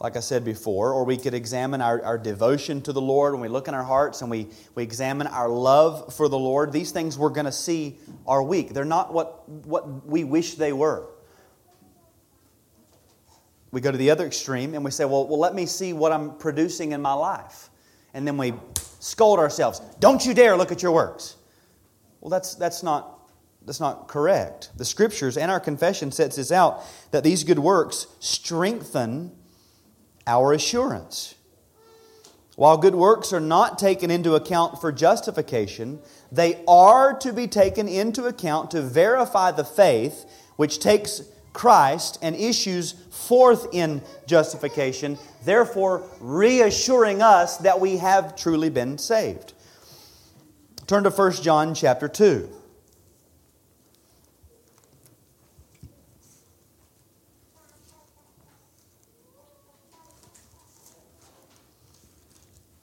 like 0.00 0.16
I 0.16 0.20
said 0.20 0.44
before, 0.44 0.92
or 0.92 1.04
we 1.04 1.16
could 1.16 1.34
examine 1.34 1.80
our, 1.80 2.02
our 2.04 2.18
devotion 2.18 2.80
to 2.82 2.92
the 2.92 3.00
Lord 3.00 3.32
when 3.32 3.42
we 3.42 3.48
look 3.48 3.66
in 3.66 3.74
our 3.74 3.82
hearts 3.82 4.22
and 4.22 4.30
we, 4.30 4.46
we 4.74 4.84
examine 4.84 5.26
our 5.26 5.48
love 5.48 6.14
for 6.14 6.28
the 6.28 6.38
Lord. 6.38 6.72
These 6.72 6.92
things 6.92 7.18
we're 7.18 7.30
going 7.30 7.46
to 7.46 7.52
see 7.52 7.98
are 8.26 8.42
weak. 8.42 8.72
They're 8.72 8.84
not 8.84 9.12
what, 9.12 9.48
what 9.48 10.06
we 10.06 10.22
wish 10.22 10.54
they 10.54 10.72
were. 10.72 11.08
We 13.72 13.80
go 13.80 13.90
to 13.90 13.98
the 13.98 14.10
other 14.10 14.24
extreme 14.24 14.74
and 14.74 14.84
we 14.84 14.92
say, 14.92 15.04
well, 15.04 15.26
well, 15.26 15.40
let 15.40 15.54
me 15.54 15.66
see 15.66 15.92
what 15.92 16.12
I'm 16.12 16.36
producing 16.38 16.92
in 16.92 17.02
my 17.02 17.12
life. 17.12 17.68
And 18.14 18.26
then 18.26 18.38
we 18.38 18.54
scold 19.00 19.40
ourselves, 19.40 19.80
don't 19.98 20.24
you 20.24 20.32
dare 20.32 20.56
look 20.56 20.70
at 20.70 20.80
your 20.80 20.92
works. 20.92 21.36
Well, 22.20 22.30
that's, 22.30 22.54
that's, 22.54 22.84
not, 22.84 23.30
that's 23.66 23.80
not 23.80 24.06
correct. 24.06 24.70
The 24.76 24.84
scriptures 24.84 25.36
and 25.36 25.50
our 25.50 25.60
confession 25.60 26.12
sets 26.12 26.36
this 26.36 26.52
out 26.52 26.82
that 27.10 27.24
these 27.24 27.42
good 27.42 27.58
works 27.58 28.06
strengthen 28.20 29.32
our 30.28 30.52
assurance. 30.52 31.34
While 32.54 32.76
good 32.76 32.94
works 32.94 33.32
are 33.32 33.40
not 33.40 33.78
taken 33.78 34.10
into 34.10 34.34
account 34.34 34.80
for 34.80 34.92
justification, 34.92 36.00
they 36.30 36.62
are 36.68 37.16
to 37.18 37.32
be 37.32 37.46
taken 37.46 37.88
into 37.88 38.26
account 38.26 38.70
to 38.72 38.82
verify 38.82 39.50
the 39.52 39.64
faith 39.64 40.26
which 40.56 40.80
takes 40.80 41.22
Christ 41.52 42.18
and 42.20 42.36
issues 42.36 42.92
forth 43.10 43.68
in 43.72 44.02
justification, 44.26 45.18
therefore 45.44 46.04
reassuring 46.20 47.22
us 47.22 47.56
that 47.58 47.80
we 47.80 47.96
have 47.96 48.36
truly 48.36 48.70
been 48.70 48.98
saved. 48.98 49.54
Turn 50.86 51.04
to 51.04 51.10
1 51.10 51.32
John 51.42 51.74
chapter 51.74 52.08
2. 52.08 52.57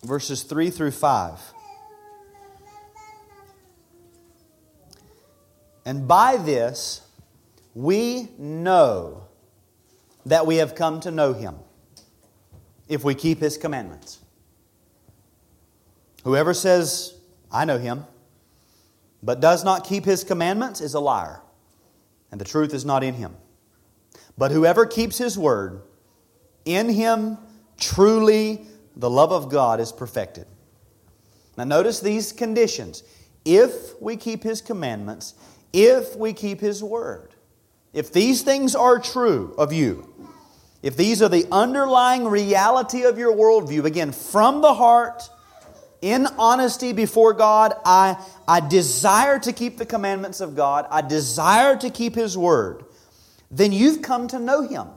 Verses 0.05 0.43
3 0.43 0.69
through 0.69 0.91
5. 0.91 1.39
And 5.85 6.07
by 6.07 6.37
this, 6.37 7.01
we 7.73 8.29
know 8.37 9.27
that 10.25 10.47
we 10.47 10.57
have 10.57 10.75
come 10.75 10.99
to 11.01 11.11
know 11.11 11.33
him 11.33 11.55
if 12.87 13.03
we 13.03 13.13
keep 13.13 13.39
his 13.39 13.57
commandments. 13.57 14.19
Whoever 16.23 16.53
says, 16.53 17.15
I 17.51 17.65
know 17.65 17.77
him, 17.77 18.05
but 19.21 19.39
does 19.39 19.63
not 19.63 19.85
keep 19.85 20.05
his 20.05 20.23
commandments 20.23 20.81
is 20.81 20.93
a 20.93 20.99
liar, 20.99 21.41
and 22.31 22.41
the 22.41 22.45
truth 22.45 22.73
is 22.73 22.85
not 22.85 23.03
in 23.03 23.13
him. 23.13 23.35
But 24.37 24.51
whoever 24.51 24.85
keeps 24.85 25.17
his 25.17 25.37
word, 25.37 25.81
in 26.65 26.89
him 26.89 27.37
truly 27.77 28.65
the 28.95 29.09
love 29.09 29.31
of 29.31 29.49
God 29.49 29.79
is 29.79 29.91
perfected. 29.91 30.47
Now, 31.57 31.63
notice 31.63 31.99
these 31.99 32.31
conditions. 32.31 33.03
If 33.43 33.99
we 34.01 34.17
keep 34.17 34.43
his 34.43 34.61
commandments, 34.61 35.35
if 35.71 36.15
we 36.15 36.33
keep 36.33 36.59
his 36.59 36.83
word, 36.83 37.35
if 37.93 38.11
these 38.11 38.41
things 38.41 38.75
are 38.75 38.99
true 38.99 39.53
of 39.57 39.71
you, 39.71 40.13
if 40.81 40.97
these 40.97 41.21
are 41.21 41.29
the 41.29 41.47
underlying 41.51 42.25
reality 42.25 43.03
of 43.03 43.17
your 43.17 43.33
worldview, 43.33 43.85
again, 43.85 44.11
from 44.11 44.61
the 44.61 44.73
heart, 44.73 45.29
in 46.01 46.27
honesty 46.37 46.93
before 46.93 47.33
God, 47.33 47.73
I, 47.83 48.23
I 48.47 48.59
desire 48.59 49.39
to 49.39 49.51
keep 49.51 49.77
the 49.77 49.85
commandments 49.85 50.41
of 50.41 50.55
God, 50.55 50.85
I 50.91 51.01
desire 51.01 51.75
to 51.77 51.89
keep 51.89 52.13
His 52.13 52.37
word, 52.37 52.85
then 53.49 53.71
you've 53.71 54.01
come 54.03 54.27
to 54.27 54.39
know 54.39 54.67
Him. 54.67 54.87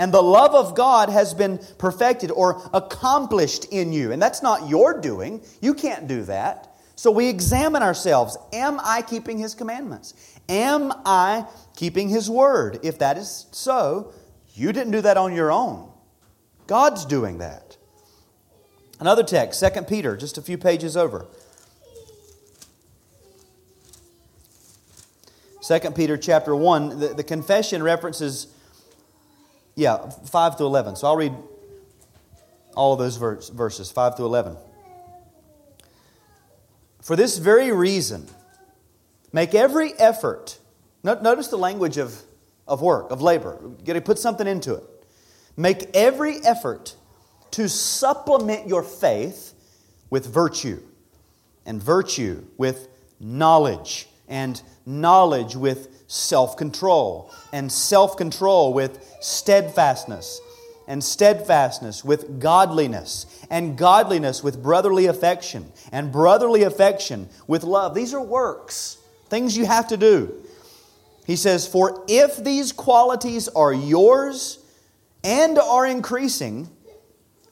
And 0.00 0.14
the 0.14 0.22
love 0.22 0.54
of 0.54 0.74
God 0.74 1.10
has 1.10 1.34
been 1.34 1.60
perfected 1.76 2.30
or 2.30 2.62
accomplished 2.72 3.66
in 3.66 3.92
you. 3.92 4.12
And 4.12 4.22
that's 4.22 4.42
not 4.42 4.66
your 4.66 4.98
doing. 4.98 5.42
You 5.60 5.74
can't 5.74 6.08
do 6.08 6.22
that. 6.22 6.74
So 6.96 7.10
we 7.10 7.28
examine 7.28 7.82
ourselves. 7.82 8.38
Am 8.50 8.80
I 8.82 9.02
keeping 9.02 9.36
His 9.36 9.54
commandments? 9.54 10.14
Am 10.48 10.90
I 11.04 11.44
keeping 11.76 12.08
His 12.08 12.30
word? 12.30 12.80
If 12.82 12.98
that 13.00 13.18
is 13.18 13.44
so, 13.50 14.14
you 14.54 14.72
didn't 14.72 14.92
do 14.92 15.02
that 15.02 15.18
on 15.18 15.34
your 15.34 15.52
own. 15.52 15.92
God's 16.66 17.04
doing 17.04 17.36
that. 17.36 17.76
Another 19.00 19.22
text, 19.22 19.62
2 19.62 19.82
Peter, 19.82 20.16
just 20.16 20.38
a 20.38 20.42
few 20.42 20.56
pages 20.56 20.96
over. 20.96 21.26
2 25.60 25.78
Peter 25.90 26.16
chapter 26.16 26.56
1, 26.56 27.00
the, 27.00 27.08
the 27.08 27.24
confession 27.24 27.82
references, 27.82 28.46
yeah, 29.74 30.08
5 30.08 30.56
to 30.58 30.64
11. 30.64 30.96
So 30.96 31.06
I'll 31.06 31.16
read 31.16 31.34
all 32.74 32.96
those 32.96 33.16
verse, 33.16 33.48
verses, 33.48 33.90
5 33.90 34.16
to 34.16 34.24
11. 34.24 34.56
For 37.02 37.16
this 37.16 37.38
very 37.38 37.72
reason, 37.72 38.26
make 39.32 39.54
every 39.54 39.92
effort. 39.94 40.58
Notice 41.02 41.48
the 41.48 41.58
language 41.58 41.96
of, 41.96 42.14
of 42.68 42.82
work, 42.82 43.10
of 43.10 43.22
labor. 43.22 43.58
Got 43.84 43.94
to 43.94 44.00
put 44.00 44.18
something 44.18 44.46
into 44.46 44.74
it. 44.74 44.84
Make 45.56 45.94
every 45.94 46.36
effort 46.44 46.94
to 47.52 47.68
supplement 47.68 48.68
your 48.68 48.82
faith 48.82 49.54
with 50.08 50.26
virtue, 50.26 50.80
and 51.66 51.82
virtue 51.82 52.44
with 52.56 52.88
knowledge, 53.18 54.08
and 54.28 54.60
knowledge 54.86 55.56
with 55.56 55.99
self 56.10 56.56
control, 56.56 57.32
and 57.52 57.70
self 57.70 58.16
control 58.16 58.72
with 58.72 59.16
steadfastness, 59.20 60.40
and 60.88 61.02
steadfastness 61.02 62.04
with 62.04 62.40
godliness, 62.40 63.26
and 63.48 63.78
godliness 63.78 64.42
with 64.42 64.60
brotherly 64.60 65.06
affection, 65.06 65.70
and 65.92 66.10
brotherly 66.10 66.64
affection 66.64 67.28
with 67.46 67.62
love. 67.62 67.94
These 67.94 68.12
are 68.12 68.20
works, 68.20 68.98
things 69.28 69.56
you 69.56 69.66
have 69.66 69.86
to 69.88 69.96
do. 69.96 70.34
He 71.26 71.36
says, 71.36 71.68
For 71.68 72.04
if 72.08 72.42
these 72.42 72.72
qualities 72.72 73.46
are 73.46 73.72
yours 73.72 74.58
and 75.22 75.60
are 75.60 75.86
increasing, 75.86 76.68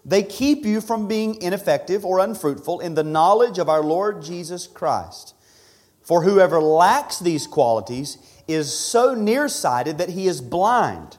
they 0.05 0.25
keep 0.25 0.64
you 0.64 0.81
from 0.81 1.07
being 1.07 1.40
ineffective 1.40 2.05
or 2.05 2.18
unfruitful 2.18 2.81
in 2.81 2.94
the 2.94 3.05
knowledge 3.05 3.59
of 3.59 3.68
our 3.68 3.85
Lord 3.85 4.23
Jesus 4.23 4.66
Christ. 4.66 5.35
For 6.03 6.23
whoever 6.23 6.61
lacks 6.61 7.18
these 7.18 7.47
qualities 7.47 8.16
is 8.48 8.72
so 8.72 9.14
nearsighted 9.14 9.98
that 9.98 10.08
he 10.08 10.26
is 10.26 10.40
blind, 10.40 11.18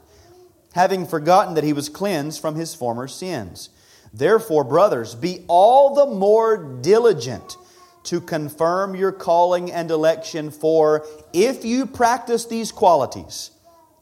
having 0.74 1.06
forgotten 1.06 1.54
that 1.54 1.64
he 1.64 1.74
was 1.74 1.88
cleansed 1.88 2.42
from 2.42 2.56
his 2.56 2.76
former 2.76 3.08
sins. 3.08 3.70
Therefore, 4.12 4.64
brothers, 4.64 5.14
be 5.16 5.46
all 5.48 5.94
the 5.94 6.08
more 6.08 6.58
diligent 6.82 7.56
to 8.04 8.20
confirm 8.20 8.96
your 8.96 9.12
calling 9.12 9.72
and 9.72 9.92
election, 9.92 10.50
for 10.50 11.06
if 11.32 11.64
you 11.64 11.86
practice 11.86 12.46
these 12.46 12.72
qualities, 12.72 13.52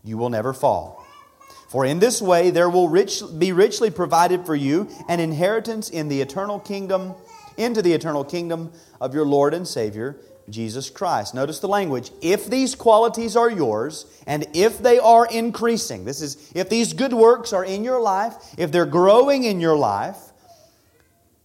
you 0.03 0.17
will 0.17 0.29
never 0.29 0.53
fall. 0.53 1.05
For 1.67 1.85
in 1.85 1.99
this 1.99 2.21
way 2.21 2.49
there 2.49 2.69
will 2.69 2.87
rich, 2.87 3.21
be 3.37 3.51
richly 3.51 3.89
provided 3.89 4.45
for 4.45 4.55
you 4.55 4.87
an 5.09 5.19
inheritance 5.19 5.89
in 5.89 6.07
the 6.07 6.21
eternal 6.21 6.59
kingdom, 6.59 7.13
into 7.57 7.81
the 7.81 7.91
eternal 7.91 8.23
kingdom 8.23 8.71
of 9.01 9.13
your 9.13 9.25
Lord 9.25 9.53
and 9.53 9.67
Savior, 9.67 10.15
Jesus 10.49 10.89
Christ. 10.89 11.35
Notice 11.35 11.59
the 11.59 11.67
language. 11.67 12.11
If 12.21 12.47
these 12.47 12.73
qualities 12.75 13.35
are 13.35 13.49
yours, 13.49 14.05
and 14.25 14.47
if 14.53 14.79
they 14.79 14.97
are 14.97 15.25
increasing, 15.25 16.05
this 16.05 16.21
is 16.21 16.51
if 16.55 16.69
these 16.69 16.93
good 16.93 17.13
works 17.13 17.51
are 17.51 17.65
in 17.65 17.83
your 17.83 17.99
life, 17.99 18.35
if 18.57 18.71
they're 18.71 18.85
growing 18.85 19.43
in 19.43 19.59
your 19.59 19.75
life, 19.75 20.17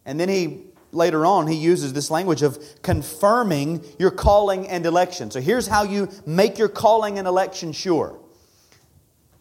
and 0.05 0.19
then 0.21 0.29
he 0.29 0.61
later 0.93 1.25
on 1.27 1.47
he 1.47 1.57
uses 1.57 1.93
this 1.93 2.11
language 2.11 2.43
of 2.43 2.63
confirming 2.83 3.85
your 3.99 4.11
calling 4.11 4.69
and 4.69 4.87
election. 4.87 5.31
So 5.31 5.41
here's 5.41 5.67
how 5.67 5.83
you 5.83 6.09
make 6.27 6.59
your 6.59 6.69
calling 6.69 7.19
and 7.19 7.27
election 7.27 7.73
sure. 7.73 8.19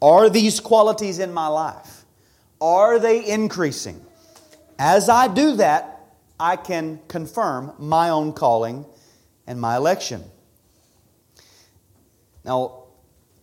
Are 0.01 0.29
these 0.29 0.59
qualities 0.59 1.19
in 1.19 1.31
my 1.33 1.47
life? 1.47 2.05
Are 2.59 2.97
they 2.97 3.27
increasing? 3.27 4.03
As 4.79 5.09
I 5.09 5.27
do 5.27 5.57
that, 5.57 5.99
I 6.39 6.55
can 6.55 6.99
confirm 7.07 7.73
my 7.77 8.09
own 8.09 8.33
calling 8.33 8.85
and 9.51 9.59
my 9.59 9.75
election. 9.75 10.23
Now, 12.45 12.85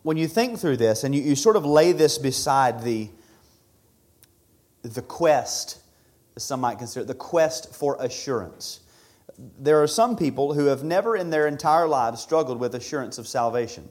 when 0.03 0.17
you 0.17 0.27
think 0.27 0.59
through 0.59 0.79
this 0.79 1.05
and 1.05 1.15
you, 1.15 1.21
you 1.21 1.37
sort 1.37 1.55
of 1.55 1.67
lay 1.67 1.93
this 1.93 2.17
beside 2.17 2.83
the, 2.83 3.11
the 4.81 5.03
quest, 5.03 5.79
as 6.35 6.45
some 6.45 6.63
might 6.63 6.79
consider 6.79 7.05
it, 7.05 7.09
the 7.09 7.15
quest 7.15 7.75
for 7.75 7.99
assurance. 8.01 8.81
There 9.59 9.83
are 9.83 9.87
some 9.87 10.17
people 10.17 10.55
who 10.55 10.65
have 10.65 10.83
never 10.83 11.15
in 11.15 11.29
their 11.29 11.47
entire 11.47 11.87
lives 11.87 12.23
struggled 12.23 12.59
with 12.59 12.75
assurance 12.75 13.19
of 13.19 13.29
salvation. 13.29 13.87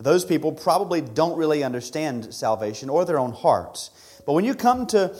Those 0.00 0.24
people 0.24 0.50
probably 0.50 1.00
don't 1.00 1.38
really 1.38 1.62
understand 1.62 2.34
salvation 2.34 2.90
or 2.90 3.04
their 3.04 3.20
own 3.20 3.30
hearts. 3.30 4.20
But 4.26 4.32
when 4.32 4.44
you 4.44 4.56
come 4.56 4.84
to, 4.88 5.14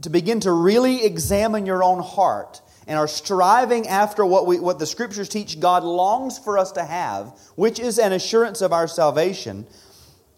to 0.00 0.08
begin 0.08 0.40
to 0.40 0.52
really 0.52 1.04
examine 1.04 1.66
your 1.66 1.84
own 1.84 2.02
heart 2.02 2.61
and 2.86 2.98
are 2.98 3.08
striving 3.08 3.86
after 3.88 4.24
what, 4.24 4.46
we, 4.46 4.58
what 4.58 4.78
the 4.78 4.86
scriptures 4.86 5.28
teach 5.28 5.60
God 5.60 5.84
longs 5.84 6.38
for 6.38 6.58
us 6.58 6.72
to 6.72 6.84
have, 6.84 7.38
which 7.54 7.78
is 7.78 7.98
an 7.98 8.12
assurance 8.12 8.60
of 8.60 8.72
our 8.72 8.88
salvation, 8.88 9.66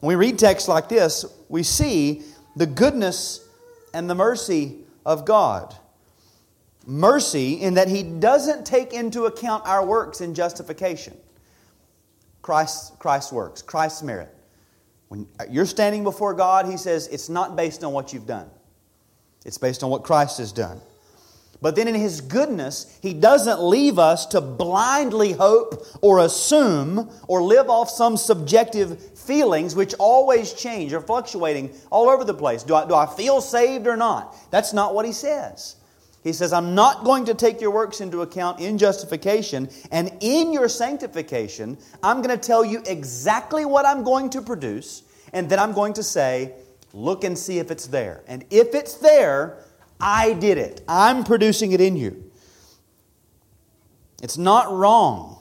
when 0.01 0.19
we 0.19 0.27
read 0.27 0.39
texts 0.39 0.69
like 0.69 0.89
this, 0.89 1.25
we 1.49 1.63
see 1.63 2.23
the 2.57 2.67
goodness 2.67 3.41
and 3.95 4.11
the 4.11 4.15
mercy 4.15 4.81
of 5.07 5.25
God. 5.25 5.75
Mercy 6.87 7.55
in 7.55 7.75
that 7.75 7.89
He 7.89 8.03
doesn't 8.03 8.67
take 8.67 8.93
into 8.93 9.25
account 9.25 9.67
our 9.67 9.85
works 9.85 10.21
in 10.21 10.35
justification. 10.35 11.17
Christ's, 12.43 12.93
Christ's 12.99 13.33
works, 13.33 13.63
Christ's 13.63 14.03
merit. 14.03 14.29
When 15.09 15.27
you're 15.49 15.65
standing 15.65 16.03
before 16.03 16.35
God, 16.35 16.67
He 16.67 16.77
says 16.77 17.09
it's 17.09 17.31
not 17.31 17.57
based 17.57 17.83
on 17.83 17.95
what 17.95 18.13
you've 18.13 18.27
done, 18.27 18.51
it's 19.47 19.57
based 19.57 19.83
on 19.83 19.89
what 19.89 20.03
Christ 20.03 20.37
has 20.37 20.53
done. 20.53 20.81
But 21.65 21.77
then 21.77 21.89
in 21.89 21.95
His 21.95 22.21
goodness, 22.21 22.99
He 23.01 23.15
doesn't 23.15 23.63
leave 23.63 23.99
us 23.99 24.27
to 24.27 24.43
blindly 24.43 25.33
hope 25.33 25.87
or 26.03 26.19
assume 26.19 27.09
or 27.27 27.43
live 27.43 27.71
off 27.71 27.89
some 27.89 28.19
subjective 28.19 29.01
feelings 29.19 29.75
which 29.75 29.95
always 29.95 30.53
change 30.53 30.93
or 30.93 31.01
fluctuating 31.01 31.73
all 31.91 32.11
over 32.11 32.23
the 32.23 32.35
place. 32.35 32.65
Do 32.65 32.75
I, 32.75 32.87
do 32.87 32.95
I 32.95 33.07
feel 33.07 33.41
saved 33.41 33.87
or 33.87 33.97
not? 33.97 34.37
That's 34.51 34.75
not 34.75 34.95
what 34.95 35.07
He 35.07 35.13
says. 35.13 35.77
He 36.23 36.35
says, 36.35 36.53
I'm 36.53 36.75
not 36.75 37.03
going 37.03 37.25
to 37.25 37.35
take 37.35 37.63
your 37.63 37.71
works 37.71 38.03
into 38.03 38.21
account 38.21 38.61
in 38.61 38.77
justification, 38.77 39.71
and 39.91 40.13
in 40.21 40.53
your 40.53 40.69
sanctification, 40.69 41.79
I'm 42.03 42.21
going 42.21 42.39
to 42.39 42.47
tell 42.47 42.63
you 42.63 42.83
exactly 42.87 43.65
what 43.65 43.87
I'm 43.87 44.05
going 44.05 44.29
to 44.31 44.43
produce, 44.43 45.03
and 45.33 45.49
then 45.49 45.59
I'm 45.59 45.73
going 45.73 45.95
to 45.95 46.03
say, 46.03 46.53
Look 46.95 47.25
and 47.25 47.37
see 47.37 47.59
if 47.59 47.73
it's 47.73 47.89
there. 47.89 48.23
And 48.29 48.45
if 48.51 48.73
it's 48.73 48.95
there, 48.95 49.59
I 50.01 50.35
did 50.35 50.59
it. 50.59 50.83
I'm 50.89 51.25
producing 51.25 51.73
it 51.73 51.81
in 51.81 51.97
you. 51.97 52.31
It's 54.23 54.39
not 54.39 54.73
wrong 54.73 55.39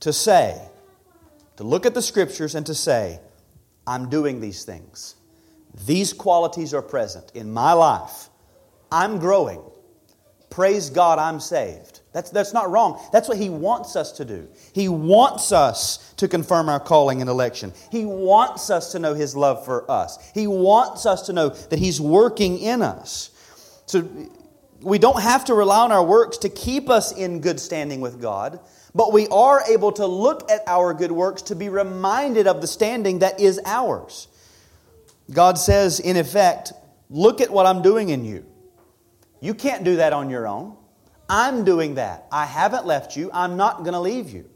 to 0.00 0.12
say, 0.12 0.60
to 1.56 1.64
look 1.64 1.86
at 1.86 1.94
the 1.94 2.02
scriptures 2.02 2.54
and 2.54 2.66
to 2.66 2.74
say, 2.74 3.20
I'm 3.86 4.08
doing 4.08 4.40
these 4.40 4.64
things. 4.64 5.16
These 5.86 6.12
qualities 6.12 6.74
are 6.74 6.82
present 6.82 7.30
in 7.34 7.52
my 7.52 7.72
life. 7.72 8.28
I'm 8.90 9.18
growing. 9.18 9.62
praise 10.48 10.90
God, 10.90 11.18
I'm 11.18 11.40
saved. 11.40 11.99
That's, 12.12 12.30
that's 12.30 12.52
not 12.52 12.70
wrong. 12.70 13.00
That's 13.12 13.28
what 13.28 13.38
He 13.38 13.48
wants 13.50 13.94
us 13.94 14.12
to 14.12 14.24
do. 14.24 14.48
He 14.72 14.88
wants 14.88 15.52
us 15.52 16.12
to 16.16 16.26
confirm 16.26 16.68
our 16.68 16.80
calling 16.80 17.20
and 17.20 17.30
election. 17.30 17.72
He 17.92 18.04
wants 18.04 18.68
us 18.68 18.92
to 18.92 18.98
know 18.98 19.14
His 19.14 19.36
love 19.36 19.64
for 19.64 19.88
us. 19.90 20.18
He 20.32 20.46
wants 20.46 21.06
us 21.06 21.26
to 21.26 21.32
know 21.32 21.50
that 21.50 21.78
He's 21.78 22.00
working 22.00 22.58
in 22.58 22.82
us. 22.82 23.30
So 23.86 24.08
we 24.80 24.98
don't 24.98 25.22
have 25.22 25.44
to 25.46 25.54
rely 25.54 25.84
on 25.84 25.92
our 25.92 26.04
works 26.04 26.38
to 26.38 26.48
keep 26.48 26.90
us 26.90 27.12
in 27.12 27.40
good 27.40 27.60
standing 27.60 28.00
with 28.00 28.20
God, 28.20 28.58
but 28.94 29.12
we 29.12 29.28
are 29.28 29.62
able 29.68 29.92
to 29.92 30.06
look 30.06 30.50
at 30.50 30.62
our 30.66 30.94
good 30.94 31.12
works 31.12 31.42
to 31.42 31.54
be 31.54 31.68
reminded 31.68 32.48
of 32.48 32.60
the 32.60 32.66
standing 32.66 33.20
that 33.20 33.40
is 33.40 33.60
ours. 33.64 34.26
God 35.30 35.58
says, 35.58 36.00
in 36.00 36.16
effect, 36.16 36.72
look 37.08 37.40
at 37.40 37.50
what 37.50 37.66
I'm 37.66 37.82
doing 37.82 38.08
in 38.08 38.24
you. 38.24 38.44
You 39.40 39.54
can't 39.54 39.84
do 39.84 39.96
that 39.96 40.12
on 40.12 40.28
your 40.28 40.48
own. 40.48 40.76
I'm 41.30 41.64
doing 41.64 41.94
that. 41.94 42.26
I 42.32 42.44
haven't 42.44 42.84
left 42.84 43.16
you. 43.16 43.30
I'm 43.32 43.56
not 43.56 43.78
going 43.78 43.92
to 43.92 44.00
leave 44.00 44.30
you. 44.30 44.50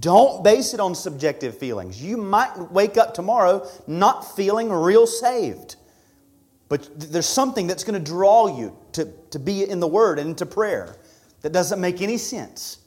Don't 0.00 0.44
base 0.44 0.74
it 0.74 0.80
on 0.80 0.94
subjective 0.94 1.56
feelings. 1.56 2.02
You 2.02 2.16
might 2.16 2.70
wake 2.70 2.96
up 2.96 3.14
tomorrow 3.14 3.66
not 3.86 4.36
feeling 4.36 4.70
real 4.70 5.06
saved. 5.06 5.76
But 6.68 6.88
there's 6.98 7.26
something 7.26 7.66
that's 7.66 7.84
going 7.84 8.02
to 8.02 8.10
draw 8.10 8.58
you 8.58 8.76
to, 8.92 9.12
to 9.30 9.38
be 9.38 9.68
in 9.68 9.80
the 9.80 9.86
Word 9.88 10.18
and 10.18 10.30
into 10.30 10.46
prayer 10.46 10.96
that 11.42 11.52
doesn't 11.52 11.80
make 11.80 12.00
any 12.00 12.16
sense. 12.16 12.78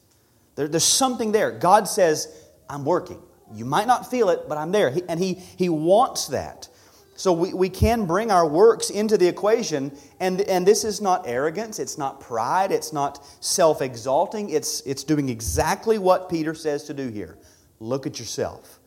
There, 0.55 0.67
there's 0.67 0.83
something 0.83 1.31
there. 1.31 1.51
God 1.51 1.87
says, 1.87 2.45
I'm 2.69 2.85
working. 2.85 3.21
You 3.53 3.65
might 3.65 3.87
not 3.87 4.09
feel 4.09 4.29
it, 4.29 4.49
but 4.49 4.57
I'm 4.57 4.71
there. 4.71 4.89
He, 4.89 5.03
and 5.07 5.19
he, 5.19 5.35
he 5.35 5.69
wants 5.69 6.27
that. 6.27 6.67
So 7.15 7.31
we, 7.31 7.53
we 7.53 7.69
can 7.69 8.05
bring 8.05 8.29
our 8.29 8.45
works 8.45 8.89
into 8.89 9.17
the 9.17 9.27
equation, 9.27 9.97
and, 10.19 10.41
and 10.41 10.67
this 10.67 10.83
is 10.83 10.99
not 10.99 11.25
arrogance, 11.25 11.79
it's 11.79 11.97
not 11.97 12.19
pride, 12.19 12.73
it's 12.73 12.91
not 12.91 13.25
self 13.39 13.81
exalting, 13.81 14.49
it's, 14.49 14.81
it's 14.81 15.05
doing 15.05 15.29
exactly 15.29 15.97
what 15.97 16.29
Peter 16.29 16.53
says 16.53 16.83
to 16.83 16.93
do 16.93 17.07
here. 17.07 17.37
Look 17.79 18.05
at 18.05 18.19
yourself. 18.19 18.79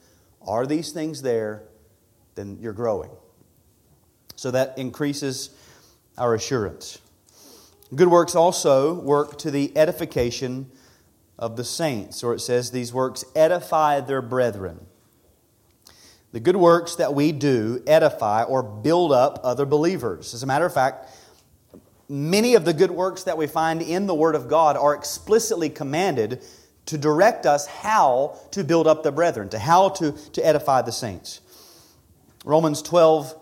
Are 0.46 0.66
these 0.66 0.92
things 0.92 1.22
there? 1.22 1.64
Then 2.34 2.58
you're 2.60 2.74
growing. 2.74 3.10
So 4.36 4.50
that 4.50 4.76
increases 4.76 5.50
our 6.18 6.34
assurance. 6.34 6.98
Good 7.94 8.08
works 8.08 8.34
also 8.34 8.92
work 8.92 9.38
to 9.38 9.50
the 9.50 9.76
edification 9.76 10.70
of 11.38 11.56
the 11.56 11.64
saints, 11.64 12.22
or 12.22 12.34
it 12.34 12.40
says 12.40 12.70
these 12.70 12.92
works 12.92 13.24
edify 13.34 14.00
their 14.00 14.20
brethren. 14.20 14.86
The 16.32 16.40
good 16.40 16.56
works 16.56 16.96
that 16.96 17.14
we 17.14 17.32
do 17.32 17.82
edify 17.86 18.42
or 18.42 18.62
build 18.62 19.12
up 19.12 19.40
other 19.42 19.64
believers. 19.64 20.34
As 20.34 20.42
a 20.42 20.46
matter 20.46 20.66
of 20.66 20.74
fact, 20.74 21.08
many 22.08 22.54
of 22.54 22.64
the 22.64 22.74
good 22.74 22.90
works 22.90 23.24
that 23.24 23.38
we 23.38 23.46
find 23.46 23.80
in 23.80 24.06
the 24.06 24.14
Word 24.14 24.34
of 24.34 24.48
God 24.48 24.76
are 24.76 24.94
explicitly 24.94 25.70
commanded 25.70 26.42
to 26.86 26.98
direct 26.98 27.46
us 27.46 27.66
how 27.66 28.38
to 28.50 28.64
build 28.64 28.86
up 28.86 29.02
the 29.02 29.12
brethren, 29.12 29.48
to 29.50 29.58
how 29.58 29.90
to, 29.90 30.12
to 30.32 30.46
edify 30.46 30.82
the 30.82 30.92
saints. 30.92 31.40
Romans 32.44 32.80
12, 32.82 33.34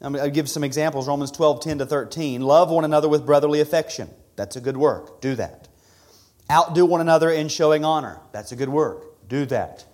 I'll 0.00 0.30
give 0.30 0.48
some 0.48 0.62
examples. 0.62 1.08
Romans 1.08 1.30
12, 1.30 1.60
10 1.60 1.78
to 1.78 1.86
13. 1.86 2.42
Love 2.42 2.70
one 2.70 2.84
another 2.84 3.08
with 3.08 3.26
brotherly 3.26 3.60
affection. 3.60 4.10
That's 4.36 4.56
a 4.56 4.60
good 4.60 4.76
work. 4.76 5.20
Do 5.20 5.34
that. 5.36 5.68
Outdo 6.50 6.84
one 6.84 7.00
another 7.00 7.30
in 7.30 7.48
showing 7.48 7.84
honor. 7.84 8.20
That's 8.32 8.52
a 8.52 8.56
good 8.56 8.68
work. 8.68 9.28
Do 9.28 9.46
that. 9.46 9.86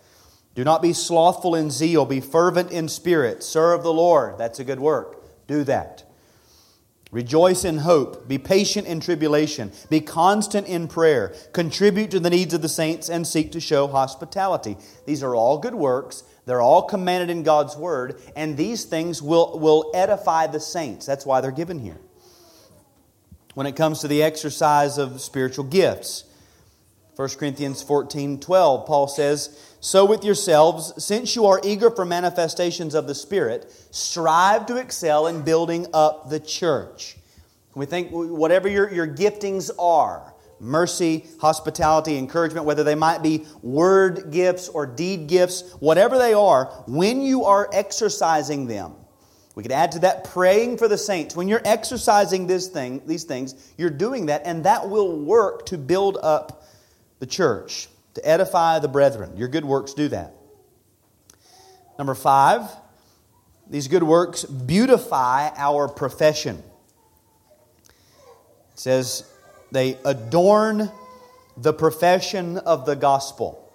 Do 0.55 0.65
not 0.65 0.83
be 0.83 0.93
slothful 0.93 1.55
in 1.55 1.71
zeal, 1.71 2.05
be 2.05 2.21
fervent 2.21 2.73
in 2.73 2.89
spirit, 2.89 3.43
serve 3.43 3.83
the 3.83 3.93
Lord. 3.93 4.37
That's 4.39 4.59
a 4.59 4.65
good 4.65 4.81
work. 4.81 5.47
Do 5.47 5.65
that. 5.65 6.05
Rejoice 7.13 7.65
in 7.65 7.79
hope, 7.79 8.29
be 8.29 8.39
patient 8.39 8.87
in 8.87 9.01
tribulation, 9.01 9.73
be 9.89 10.01
constant 10.01 10.69
in 10.69 10.87
prayer, 10.87 11.35
contribute 11.53 12.13
to 12.13 12.21
the 12.21 12.31
needs 12.31 12.55
of 12.55 12.63
the 12.63 12.69
saints, 12.69 13.09
and 13.09 13.27
seek 13.27 13.51
to 13.53 13.61
show 13.61 13.89
hospitality. 13.89 14.77
These 15.07 15.25
are 15.25 15.35
all 15.35 15.59
good 15.59 15.75
works. 15.75 16.23
They're 16.47 16.61
all 16.61 16.83
commanded 16.83 17.29
in 17.29 17.43
God's 17.43 17.77
word, 17.77 18.21
and 18.37 18.57
these 18.57 18.85
things 18.85 19.21
will, 19.21 19.59
will 19.59 19.91
edify 19.93 20.47
the 20.47 20.61
saints. 20.61 21.05
That's 21.05 21.27
why 21.27 21.41
they're 21.41 21.51
given 21.51 21.81
here. 21.81 21.99
When 23.55 23.67
it 23.67 23.75
comes 23.75 24.01
to 24.01 24.09
the 24.09 24.23
exercise 24.23 24.97
of 24.97 25.21
spiritual 25.21 25.65
gifts, 25.65 26.25
1 27.21 27.29
Corinthians 27.39 27.83
14 27.83 28.41
12, 28.41 28.87
Paul 28.87 29.07
says, 29.07 29.75
so 29.81 30.07
with 30.07 30.25
yourselves, 30.25 31.05
since 31.05 31.37
you 31.37 31.45
are 31.45 31.61
eager 31.63 31.91
for 31.91 32.07
manifestations 32.07 32.95
of 32.95 33.07
the 33.07 33.15
Spirit, 33.15 33.71
strive 33.91 34.65
to 34.65 34.79
excel 34.79 35.27
in 35.27 35.43
building 35.43 35.87
up 35.93 36.31
the 36.31 36.41
church. 36.41 37.19
We 37.75 37.85
think 37.85 38.09
whatever 38.11 38.71
your, 38.71 38.91
your 38.91 39.07
giftings 39.07 39.71
are 39.79 40.33
mercy, 40.61 41.27
hospitality, 41.43 42.17
encouragement, 42.17 42.65
whether 42.65 42.85
they 42.85 42.95
might 42.95 43.23
be 43.23 43.45
word 43.61 44.31
gifts 44.31 44.69
or 44.69 44.87
deed 44.87 45.27
gifts, 45.27 45.73
whatever 45.73 46.17
they 46.17 46.33
are, 46.33 46.67
when 46.87 47.21
you 47.21 47.45
are 47.45 47.69
exercising 47.75 48.67
them, 48.67 48.95
we 49.55 49.63
could 49.63 49.73
add 49.73 49.93
to 49.93 49.99
that 49.99 50.25
praying 50.25 50.79
for 50.79 50.89
the 50.89 50.97
saints. 50.97 51.37
When 51.37 51.49
you're 51.49 51.61
exercising 51.67 52.47
this 52.47 52.69
thing, 52.69 53.03
these 53.05 53.25
things, 53.25 53.73
you're 53.77 53.91
doing 53.91 54.25
that, 54.27 54.41
and 54.47 54.65
that 54.65 54.89
will 54.89 55.19
work 55.19 55.67
to 55.67 55.77
build 55.77 56.17
up 56.23 56.60
the 57.21 57.27
church 57.27 57.89
to 58.15 58.29
edify 58.29 58.81
the 58.81 58.89
brethren. 58.89 59.37
Your 59.37 59.49
good 59.49 59.65
works 59.65 59.95
do 59.95 60.09
that. 60.09 60.35
Number 61.99 62.15
five, 62.15 62.63
these 63.69 63.87
good 63.87 64.03
works 64.03 64.45
beautify 64.45 65.51
our 65.57 65.87
profession. 65.87 66.63
It 68.73 68.81
says 68.81 69.31
they 69.71 69.97
adorn 70.05 70.91
the 71.57 71.73
profession 71.73 72.59
of 72.59 72.87
the 72.87 72.97
gospel. 72.97 73.71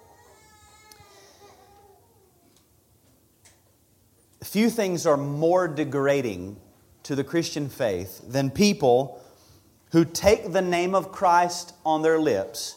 Few 4.42 4.70
things 4.70 5.06
are 5.06 5.16
more 5.16 5.68
degrading 5.68 6.56
to 7.04 7.14
the 7.14 7.24
Christian 7.24 7.68
faith 7.68 8.20
than 8.26 8.50
people 8.50 9.22
who 9.92 10.04
take 10.04 10.52
the 10.52 10.62
name 10.62 10.94
of 10.94 11.12
Christ 11.12 11.74
on 11.84 12.02
their 12.02 12.18
lips 12.18 12.75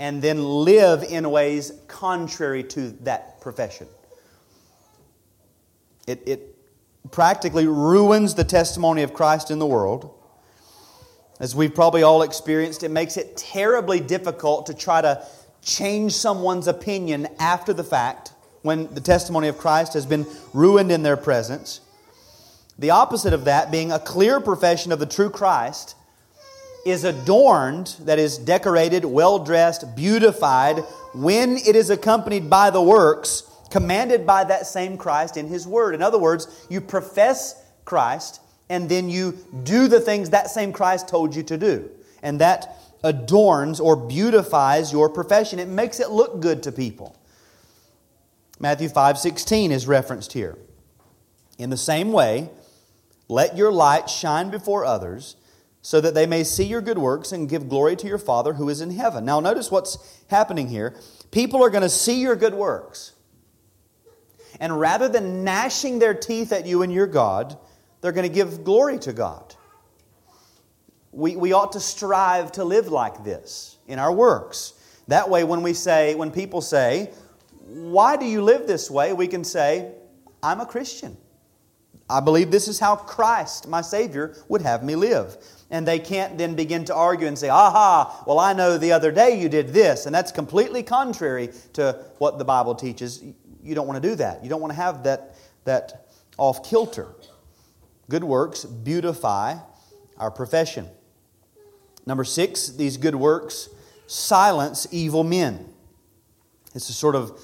and 0.00 0.22
then 0.22 0.42
live 0.42 1.04
in 1.04 1.30
ways 1.30 1.72
contrary 1.86 2.64
to 2.64 2.90
that 3.02 3.38
profession. 3.42 3.86
It, 6.06 6.22
it 6.26 6.56
practically 7.10 7.66
ruins 7.66 8.34
the 8.34 8.42
testimony 8.42 9.02
of 9.02 9.12
Christ 9.12 9.50
in 9.50 9.58
the 9.58 9.66
world. 9.66 10.14
As 11.38 11.54
we've 11.54 11.74
probably 11.74 12.02
all 12.02 12.22
experienced, 12.22 12.82
it 12.82 12.90
makes 12.90 13.18
it 13.18 13.36
terribly 13.36 14.00
difficult 14.00 14.66
to 14.66 14.74
try 14.74 15.02
to 15.02 15.22
change 15.60 16.14
someone's 16.14 16.66
opinion 16.66 17.28
after 17.38 17.74
the 17.74 17.84
fact 17.84 18.32
when 18.62 18.92
the 18.94 19.02
testimony 19.02 19.48
of 19.48 19.58
Christ 19.58 19.92
has 19.92 20.06
been 20.06 20.26
ruined 20.54 20.90
in 20.90 21.02
their 21.02 21.18
presence. 21.18 21.82
The 22.78 22.88
opposite 22.88 23.34
of 23.34 23.44
that 23.44 23.70
being 23.70 23.92
a 23.92 23.98
clear 23.98 24.40
profession 24.40 24.92
of 24.92 24.98
the 24.98 25.04
true 25.04 25.28
Christ 25.28 25.94
is 26.84 27.04
adorned, 27.04 27.96
that 28.00 28.18
is, 28.18 28.38
decorated, 28.38 29.04
well 29.04 29.38
dressed, 29.38 29.96
beautified, 29.96 30.78
when 31.14 31.56
it 31.56 31.76
is 31.76 31.90
accompanied 31.90 32.48
by 32.48 32.70
the 32.70 32.82
works 32.82 33.44
commanded 33.70 34.26
by 34.26 34.44
that 34.44 34.66
same 34.66 34.98
Christ 34.98 35.36
in 35.36 35.46
His 35.46 35.66
Word. 35.66 35.94
In 35.94 36.02
other 36.02 36.18
words, 36.18 36.66
you 36.68 36.80
profess 36.80 37.62
Christ 37.84 38.40
and 38.68 38.88
then 38.88 39.08
you 39.08 39.38
do 39.64 39.88
the 39.88 40.00
things 40.00 40.30
that 40.30 40.50
same 40.50 40.72
Christ 40.72 41.08
told 41.08 41.34
you 41.34 41.42
to 41.44 41.56
do. 41.56 41.90
And 42.22 42.40
that 42.40 42.76
adorns 43.02 43.80
or 43.80 43.96
beautifies 43.96 44.92
your 44.92 45.08
profession. 45.08 45.58
It 45.58 45.68
makes 45.68 46.00
it 46.00 46.10
look 46.10 46.40
good 46.40 46.62
to 46.64 46.72
people. 46.72 47.16
Matthew 48.60 48.88
5 48.88 49.18
16 49.18 49.72
is 49.72 49.86
referenced 49.86 50.34
here. 50.34 50.56
In 51.58 51.70
the 51.70 51.76
same 51.76 52.12
way, 52.12 52.50
let 53.28 53.56
your 53.56 53.72
light 53.72 54.08
shine 54.08 54.50
before 54.50 54.84
others 54.84 55.36
so 55.82 56.00
that 56.00 56.14
they 56.14 56.26
may 56.26 56.44
see 56.44 56.64
your 56.64 56.80
good 56.80 56.98
works 56.98 57.32
and 57.32 57.48
give 57.48 57.68
glory 57.68 57.96
to 57.96 58.06
your 58.06 58.18
Father 58.18 58.54
who 58.54 58.68
is 58.68 58.80
in 58.80 58.90
heaven. 58.90 59.24
Now, 59.24 59.40
notice 59.40 59.70
what's 59.70 60.22
happening 60.28 60.68
here. 60.68 60.94
People 61.30 61.62
are 61.64 61.70
going 61.70 61.82
to 61.82 61.88
see 61.88 62.20
your 62.20 62.36
good 62.36 62.54
works. 62.54 63.12
And 64.58 64.78
rather 64.78 65.08
than 65.08 65.42
gnashing 65.42 65.98
their 65.98 66.12
teeth 66.12 66.52
at 66.52 66.66
you 66.66 66.82
and 66.82 66.92
your 66.92 67.06
God, 67.06 67.56
they're 68.00 68.12
going 68.12 68.28
to 68.28 68.34
give 68.34 68.62
glory 68.62 68.98
to 69.00 69.12
God. 69.12 69.54
We, 71.12 71.34
we 71.36 71.52
ought 71.52 71.72
to 71.72 71.80
strive 71.80 72.52
to 72.52 72.64
live 72.64 72.88
like 72.88 73.24
this 73.24 73.78
in 73.86 73.98
our 73.98 74.12
works. 74.12 74.74
That 75.08 75.30
way, 75.30 75.44
when 75.44 75.62
we 75.62 75.72
say, 75.72 76.14
when 76.14 76.30
people 76.30 76.60
say, 76.60 77.10
Why 77.66 78.16
do 78.16 78.26
you 78.26 78.42
live 78.42 78.66
this 78.66 78.90
way? 78.90 79.12
we 79.12 79.26
can 79.26 79.44
say, 79.44 79.92
I'm 80.42 80.60
a 80.60 80.66
Christian. 80.66 81.16
I 82.08 82.20
believe 82.20 82.50
this 82.50 82.68
is 82.68 82.78
how 82.78 82.96
Christ, 82.96 83.66
my 83.66 83.80
Savior, 83.80 84.36
would 84.48 84.62
have 84.62 84.84
me 84.84 84.94
live 84.94 85.36
and 85.70 85.86
they 85.86 85.98
can't 85.98 86.36
then 86.36 86.54
begin 86.54 86.84
to 86.86 86.94
argue 86.94 87.26
and 87.26 87.38
say, 87.38 87.48
aha, 87.48 88.24
well, 88.26 88.38
I 88.38 88.52
know 88.52 88.76
the 88.76 88.92
other 88.92 89.12
day 89.12 89.40
you 89.40 89.48
did 89.48 89.68
this, 89.68 90.06
and 90.06 90.14
that's 90.14 90.32
completely 90.32 90.82
contrary 90.82 91.50
to 91.74 92.04
what 92.18 92.38
the 92.38 92.44
Bible 92.44 92.74
teaches. 92.74 93.22
You 93.62 93.74
don't 93.74 93.86
want 93.86 94.02
to 94.02 94.08
do 94.08 94.16
that. 94.16 94.42
You 94.42 94.50
don't 94.50 94.60
want 94.60 94.72
to 94.72 94.76
have 94.76 95.04
that, 95.04 95.36
that 95.64 96.08
off 96.36 96.68
kilter. 96.68 97.08
Good 98.08 98.24
works 98.24 98.64
beautify 98.64 99.56
our 100.16 100.30
profession. 100.30 100.88
Number 102.04 102.24
six, 102.24 102.68
these 102.68 102.96
good 102.96 103.14
works 103.14 103.68
silence 104.08 104.88
evil 104.90 105.22
men. 105.22 105.72
This 106.74 106.90
is 106.90 106.96
sort 106.96 107.14
of 107.14 107.40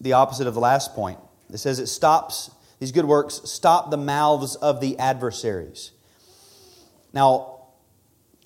the 0.00 0.14
opposite 0.14 0.46
of 0.46 0.54
the 0.54 0.60
last 0.60 0.94
point. 0.94 1.18
It 1.52 1.58
says 1.58 1.78
it 1.78 1.88
stops, 1.88 2.50
these 2.78 2.92
good 2.92 3.04
works 3.04 3.42
stop 3.44 3.90
the 3.90 3.96
mouths 3.96 4.54
of 4.56 4.80
the 4.80 4.98
adversaries. 4.98 5.90
Now, 7.12 7.60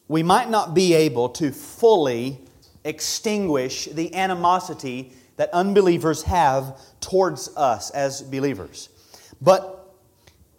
we 0.08 0.22
might 0.22 0.50
not 0.50 0.74
be 0.74 0.94
able 0.94 1.30
to 1.30 1.50
fully 1.50 2.38
extinguish 2.84 3.86
the 3.86 4.14
animosity 4.14 5.12
that 5.36 5.50
unbelievers 5.52 6.22
have 6.24 6.78
towards 7.00 7.48
us 7.56 7.90
as 7.90 8.22
believers. 8.22 8.88
But 9.40 9.94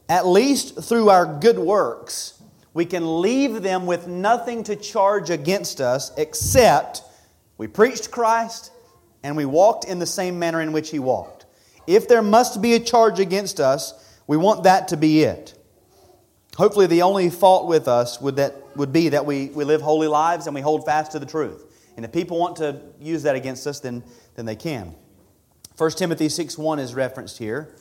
at 0.10 0.26
least 0.26 0.84
through 0.84 1.10
our 1.10 1.26
good 1.26 1.60
works, 1.60 2.42
we 2.74 2.86
can 2.86 3.22
leave 3.22 3.62
them 3.62 3.86
with 3.86 4.08
nothing 4.08 4.64
to 4.64 4.76
charge 4.76 5.30
against 5.30 5.80
us 5.80 6.12
except 6.18 7.04
we 7.58 7.68
preached 7.68 8.12
Christ 8.12 8.72
and 9.22 9.38
we 9.38 9.46
walked 9.46 9.86
in 9.86 10.00
the 10.00 10.06
same 10.06 10.40
manner 10.40 10.62
in 10.62 10.74
which 10.74 10.90
He 10.90 11.00
walked. 11.00 11.46
If 11.86 12.08
there 12.08 12.22
must 12.22 12.62
be 12.62 12.74
a 12.74 12.80
charge 12.80 13.20
against 13.20 13.60
us, 13.60 13.94
we 14.28 14.38
want 14.38 14.64
that 14.64 14.88
to 14.90 14.98
be 14.98 15.24
it. 15.24 15.58
Hopefully, 16.58 16.86
the 16.86 17.02
only 17.02 17.30
fault 17.30 17.68
with 17.68 17.88
us 17.88 18.22
would, 18.22 18.36
that, 18.36 18.56
would 18.78 18.94
be 18.94 19.10
that 19.10 19.26
we, 19.26 19.48
we 19.50 19.64
live 19.64 19.82
holy 19.82 20.08
lives 20.08 20.46
and 20.46 20.54
we 20.54 20.62
hold 20.62 20.86
fast 20.86 21.12
to 21.14 21.20
the 21.20 21.26
truth. 21.26 21.66
And 21.96 22.06
if 22.06 22.12
people 22.12 22.38
want 22.38 22.58
to 22.58 22.80
use 23.00 23.24
that 23.24 23.36
against 23.36 23.66
us, 23.66 23.80
then, 23.80 24.04
then 24.36 24.46
they 24.46 24.56
can. 24.56 24.96
1 25.78 25.92
Timothy 25.92 26.30
6 26.30 26.58
1 26.58 26.80
is 26.80 26.94
referenced 26.94 27.40
here. 27.40 27.74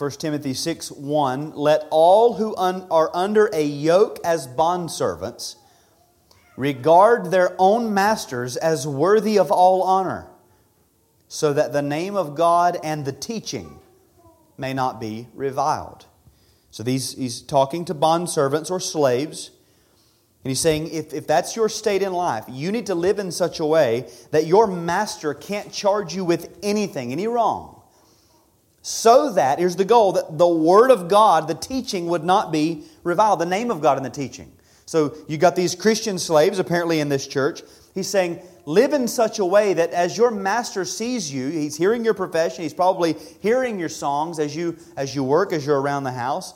1 0.00 0.10
Timothy 0.12 0.54
6 0.54 0.92
1 0.92 1.52
Let 1.54 1.86
all 1.90 2.32
who 2.34 2.56
un- 2.56 2.86
are 2.90 3.10
under 3.12 3.50
a 3.52 3.62
yoke 3.62 4.18
as 4.24 4.48
bondservants 4.48 5.56
regard 6.60 7.30
their 7.30 7.56
own 7.58 7.94
masters 7.94 8.56
as 8.58 8.86
worthy 8.86 9.38
of 9.38 9.50
all 9.50 9.82
honor, 9.82 10.26
so 11.26 11.52
that 11.52 11.72
the 11.72 11.80
name 11.80 12.14
of 12.14 12.34
God 12.34 12.78
and 12.84 13.04
the 13.04 13.12
teaching 13.12 13.78
may 14.58 14.74
not 14.74 15.00
be 15.00 15.26
reviled. 15.34 16.04
So 16.70 16.82
these, 16.82 17.14
he's 17.14 17.40
talking 17.40 17.84
to 17.86 17.94
bondservants 17.94 18.70
or 18.70 18.78
slaves. 18.78 19.50
And 20.44 20.50
he's 20.50 20.60
saying, 20.60 20.88
if, 20.88 21.14
if 21.14 21.26
that's 21.26 21.56
your 21.56 21.68
state 21.68 22.02
in 22.02 22.12
life, 22.12 22.44
you 22.48 22.70
need 22.70 22.86
to 22.86 22.94
live 22.94 23.18
in 23.18 23.32
such 23.32 23.58
a 23.58 23.64
way 23.64 24.08
that 24.30 24.46
your 24.46 24.66
master 24.66 25.32
can't 25.34 25.72
charge 25.72 26.14
you 26.14 26.24
with 26.24 26.58
anything, 26.62 27.10
any 27.10 27.26
wrong 27.26 27.80
so 28.82 29.32
that, 29.32 29.58
here's 29.58 29.76
the 29.76 29.84
goal, 29.84 30.12
that 30.12 30.38
the 30.38 30.48
Word 30.48 30.90
of 30.90 31.08
God, 31.08 31.48
the 31.48 31.54
teaching, 31.54 32.06
would 32.06 32.24
not 32.24 32.50
be 32.50 32.84
reviled, 33.02 33.40
the 33.40 33.46
name 33.46 33.70
of 33.70 33.80
God 33.80 33.98
in 33.98 34.02
the 34.02 34.10
teaching. 34.10 34.52
So 34.90 35.14
you 35.28 35.38
got 35.38 35.54
these 35.54 35.76
Christian 35.76 36.18
slaves 36.18 36.58
apparently 36.58 36.98
in 36.98 37.08
this 37.08 37.28
church. 37.28 37.62
He's 37.94 38.08
saying, 38.08 38.40
live 38.66 38.92
in 38.92 39.06
such 39.06 39.38
a 39.38 39.44
way 39.44 39.72
that 39.74 39.92
as 39.92 40.18
your 40.18 40.32
master 40.32 40.84
sees 40.84 41.32
you, 41.32 41.46
he's 41.46 41.76
hearing 41.76 42.04
your 42.04 42.12
profession, 42.12 42.64
he's 42.64 42.74
probably 42.74 43.14
hearing 43.40 43.78
your 43.78 43.88
songs 43.88 44.40
as 44.40 44.56
you 44.56 44.76
as 44.96 45.14
you 45.14 45.22
work, 45.22 45.52
as 45.52 45.64
you're 45.64 45.80
around 45.80 46.02
the 46.02 46.10
house. 46.10 46.54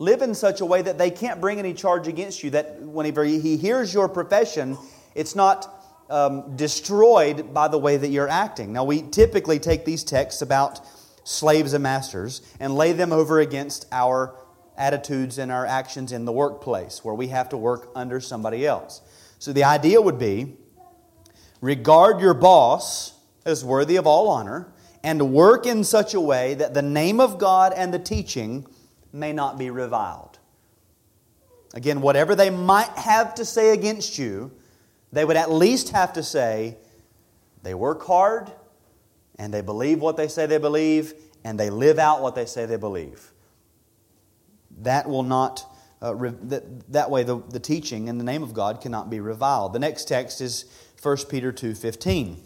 Live 0.00 0.20
in 0.22 0.34
such 0.34 0.60
a 0.60 0.64
way 0.66 0.82
that 0.82 0.98
they 0.98 1.12
can't 1.12 1.40
bring 1.40 1.60
any 1.60 1.72
charge 1.72 2.08
against 2.08 2.42
you. 2.42 2.50
That 2.50 2.80
whenever 2.80 3.22
he 3.22 3.56
hears 3.56 3.94
your 3.94 4.08
profession, 4.08 4.76
it's 5.14 5.36
not 5.36 5.72
um, 6.10 6.56
destroyed 6.56 7.54
by 7.54 7.68
the 7.68 7.78
way 7.78 7.96
that 7.98 8.08
you're 8.08 8.28
acting. 8.28 8.72
Now, 8.72 8.82
we 8.82 9.02
typically 9.02 9.60
take 9.60 9.84
these 9.84 10.02
texts 10.02 10.42
about 10.42 10.80
slaves 11.22 11.72
and 11.72 11.84
masters 11.84 12.42
and 12.58 12.74
lay 12.74 12.94
them 12.94 13.12
over 13.12 13.38
against 13.38 13.86
our 13.92 14.34
attitudes 14.76 15.38
and 15.38 15.50
our 15.50 15.66
actions 15.66 16.12
in 16.12 16.24
the 16.24 16.32
workplace 16.32 17.04
where 17.04 17.14
we 17.14 17.28
have 17.28 17.48
to 17.50 17.56
work 17.56 17.90
under 17.94 18.20
somebody 18.20 18.66
else. 18.66 19.00
So 19.38 19.52
the 19.52 19.64
idea 19.64 20.00
would 20.00 20.18
be 20.18 20.56
regard 21.60 22.20
your 22.20 22.34
boss 22.34 23.12
as 23.44 23.64
worthy 23.64 23.96
of 23.96 24.06
all 24.06 24.28
honor 24.28 24.72
and 25.02 25.32
work 25.32 25.66
in 25.66 25.84
such 25.84 26.14
a 26.14 26.20
way 26.20 26.54
that 26.54 26.74
the 26.74 26.82
name 26.82 27.20
of 27.20 27.38
God 27.38 27.72
and 27.74 27.94
the 27.94 27.98
teaching 27.98 28.66
may 29.12 29.32
not 29.32 29.58
be 29.58 29.70
reviled. 29.70 30.38
Again, 31.74 32.00
whatever 32.00 32.34
they 32.34 32.50
might 32.50 32.90
have 32.90 33.34
to 33.36 33.44
say 33.44 33.70
against 33.70 34.18
you, 34.18 34.50
they 35.12 35.24
would 35.24 35.36
at 35.36 35.50
least 35.50 35.90
have 35.90 36.12
to 36.14 36.22
say, 36.22 36.76
they 37.62 37.74
work 37.74 38.04
hard, 38.04 38.50
and 39.38 39.52
they 39.52 39.60
believe 39.60 40.00
what 40.00 40.16
they 40.16 40.28
say 40.28 40.46
they 40.46 40.58
believe, 40.58 41.14
and 41.44 41.60
they 41.60 41.70
live 41.70 41.98
out 41.98 42.22
what 42.22 42.34
they 42.34 42.46
say 42.46 42.66
they 42.66 42.76
believe. 42.76 43.32
That 44.78 45.08
will 45.08 45.22
not, 45.22 45.64
uh, 46.02 46.14
re- 46.14 46.34
that, 46.42 46.92
that 46.92 47.10
way 47.10 47.22
the, 47.22 47.38
the 47.50 47.60
teaching 47.60 48.08
in 48.08 48.18
the 48.18 48.24
name 48.24 48.42
of 48.42 48.54
God 48.54 48.80
cannot 48.80 49.10
be 49.10 49.20
reviled. 49.20 49.72
The 49.72 49.78
next 49.78 50.06
text 50.06 50.40
is 50.40 50.64
1 51.02 51.16
Peter 51.28 51.52
2.15. 51.52 52.36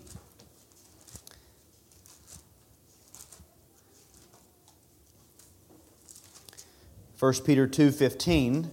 First 7.21 7.45
Peter 7.45 7.69
2:15 7.69 8.71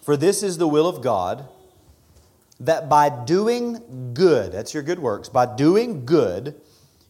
For 0.00 0.16
this 0.16 0.44
is 0.44 0.56
the 0.56 0.68
will 0.68 0.86
of 0.86 1.02
God 1.02 1.48
that 2.60 2.88
by 2.88 3.08
doing 3.08 4.12
good, 4.14 4.52
that's 4.52 4.72
your 4.72 4.84
good 4.84 5.00
works, 5.00 5.28
by 5.28 5.56
doing 5.56 6.06
good, 6.06 6.54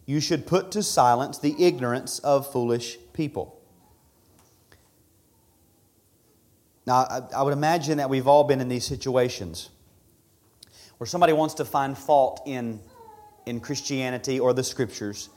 you 0.07 0.21
should 0.21 0.47
put 0.47 0.71
to 0.71 0.83
silence 0.83 1.38
the 1.38 1.55
ignorance 1.62 2.21
of 2.21 2.51
foolish 2.51 2.97
people. 3.12 3.61
Now, 6.87 7.29
I, 7.35 7.42
would 7.42 7.53
imagine 7.53 7.99
that 7.99 8.09
we've 8.09 8.29
all 8.29 8.45
been 8.45 8.61
in 8.61 8.69
these 8.69 8.85
situations 8.85 9.71
where 10.99 11.09
somebody 11.09 11.33
wants 11.33 11.55
to 11.55 11.64
find 11.64 11.99
fault 11.99 12.42
in, 12.47 12.81
in 13.45 13.59
Christianity 13.59 14.38
or 14.38 14.53
the 14.53 14.62
scriptures. 14.62 15.29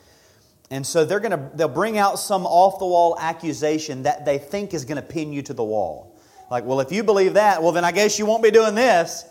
And 0.69 0.86
so 0.86 1.03
they're 1.03 1.19
going 1.19 1.32
to 1.32 1.49
they'll 1.55 1.67
bring 1.67 1.97
out 1.97 2.19
some 2.19 2.45
off 2.45 2.77
the 2.77 2.86
wall 2.86 3.17
accusation 3.19 4.03
that 4.03 4.25
they 4.25 4.38
think 4.38 4.75
is 4.75 4.86
going 4.86 4.97
to 4.97 5.01
pin 5.01 5.34
you 5.34 5.41
to 5.41 5.53
the 5.53 5.63
wall. 5.63 6.15
Like, 6.51 6.65
well, 6.65 6.79
if 6.79 6.91
you 6.91 7.03
believe 7.03 7.34
that, 7.34 7.63
well, 7.63 7.71
then 7.71 7.84
I 7.84 7.91
guess 7.91 8.19
you 8.19 8.27
won't 8.27 8.43
be 8.43 8.51
doing 8.51 8.75
this. 8.75 9.25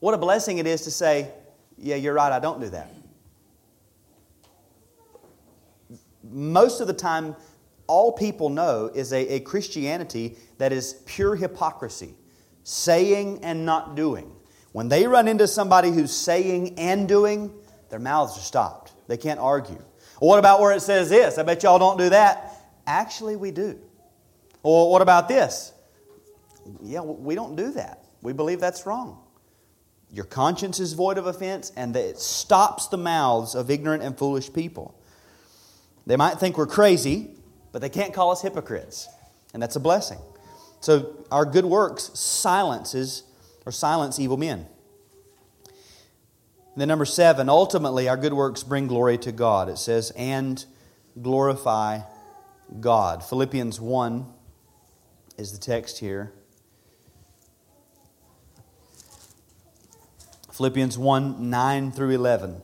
What 0.00 0.12
a 0.12 0.18
blessing 0.18 0.58
it 0.58 0.66
is 0.66 0.82
to 0.82 0.90
say, 0.90 1.30
Yeah, 1.78 1.96
you're 1.96 2.12
right, 2.12 2.30
I 2.30 2.38
don't 2.38 2.60
do 2.60 2.68
that. 2.68 2.90
Most 6.30 6.80
of 6.80 6.86
the 6.86 6.94
time, 6.94 7.36
all 7.86 8.12
people 8.12 8.48
know 8.48 8.90
is 8.94 9.12
a, 9.12 9.34
a 9.34 9.40
Christianity 9.40 10.36
that 10.58 10.72
is 10.72 11.02
pure 11.06 11.36
hypocrisy, 11.36 12.14
saying 12.64 13.40
and 13.42 13.64
not 13.64 13.94
doing. 13.94 14.32
When 14.72 14.88
they 14.88 15.06
run 15.06 15.28
into 15.28 15.46
somebody 15.48 15.90
who's 15.90 16.14
saying 16.14 16.78
and 16.78 17.08
doing, 17.08 17.52
their 17.88 17.98
mouths 17.98 18.36
are 18.36 18.42
stopped. 18.42 18.92
They 19.08 19.16
can't 19.16 19.40
argue. 19.40 19.82
Well, 20.20 20.30
what 20.30 20.38
about 20.38 20.60
where 20.60 20.72
it 20.72 20.80
says 20.80 21.08
this? 21.08 21.38
I 21.38 21.42
bet 21.42 21.62
y'all 21.62 21.78
don't 21.78 21.98
do 21.98 22.10
that. 22.10 22.52
Actually, 22.86 23.36
we 23.36 23.50
do. 23.50 23.78
Well, 24.62 24.90
what 24.90 25.02
about 25.02 25.28
this? 25.28 25.72
Yeah, 26.82 27.00
we 27.02 27.34
don't 27.34 27.56
do 27.56 27.70
that. 27.72 28.04
We 28.22 28.32
believe 28.32 28.60
that's 28.60 28.86
wrong. 28.86 29.22
Your 30.10 30.24
conscience 30.24 30.80
is 30.80 30.92
void 30.92 31.18
of 31.18 31.26
offense, 31.26 31.72
and 31.76 31.94
it 31.96 32.18
stops 32.18 32.88
the 32.88 32.96
mouths 32.96 33.54
of 33.54 33.70
ignorant 33.70 34.02
and 34.02 34.16
foolish 34.16 34.52
people. 34.52 34.98
They 36.06 36.16
might 36.16 36.38
think 36.38 36.56
we're 36.56 36.66
crazy, 36.66 37.30
but 37.72 37.82
they 37.82 37.88
can't 37.88 38.14
call 38.14 38.30
us 38.30 38.42
hypocrites, 38.42 39.08
and 39.52 39.62
that's 39.62 39.76
a 39.76 39.80
blessing. 39.80 40.18
So 40.80 41.24
our 41.30 41.44
good 41.44 41.64
works 41.64 42.10
silences 42.14 43.24
or 43.64 43.72
silence 43.72 44.18
evil 44.18 44.36
men. 44.36 44.66
And 45.66 46.80
then 46.80 46.88
number 46.88 47.06
seven, 47.06 47.48
ultimately 47.48 48.08
our 48.08 48.16
good 48.16 48.34
works 48.34 48.62
bring 48.62 48.86
glory 48.86 49.18
to 49.18 49.32
God. 49.32 49.68
It 49.68 49.78
says, 49.78 50.12
and 50.14 50.64
glorify 51.20 52.00
God. 52.80 53.24
Philippians 53.24 53.80
1 53.80 54.26
is 55.38 55.52
the 55.52 55.58
text 55.58 55.98
here. 55.98 56.32
Philippians 60.52 60.96
1 60.96 61.50
9 61.50 61.92
through 61.92 62.10
11. 62.10 62.62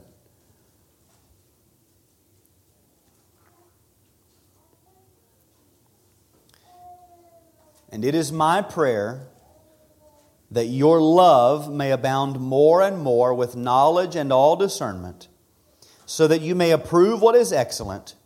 And 7.93 8.05
it 8.05 8.15
is 8.15 8.33
my 8.33 8.63
prayer 8.63 9.29
that 10.51 10.67
your 10.67 11.01
love 11.01 11.73
may 11.73 11.93
abound 11.93 12.41
more 12.41 12.83
and 12.83 12.99
more 12.99 13.33
with 13.33 13.55
knowledge 13.55 14.17
and 14.17 14.33
all 14.33 14.57
discernment, 14.57 15.29
so 16.05 16.27
that 16.27 16.41
you 16.41 16.57
may 16.57 16.73
approve 16.73 17.23
what 17.23 17.37
is 17.37 17.53
excellent, 17.53 18.17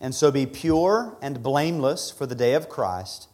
and 0.00 0.14
so 0.14 0.30
be 0.30 0.46
pure 0.46 1.18
and 1.20 1.42
blameless 1.42 2.10
for 2.10 2.24
the 2.24 2.34
day 2.34 2.54
of 2.54 2.70
Christ 2.70 3.28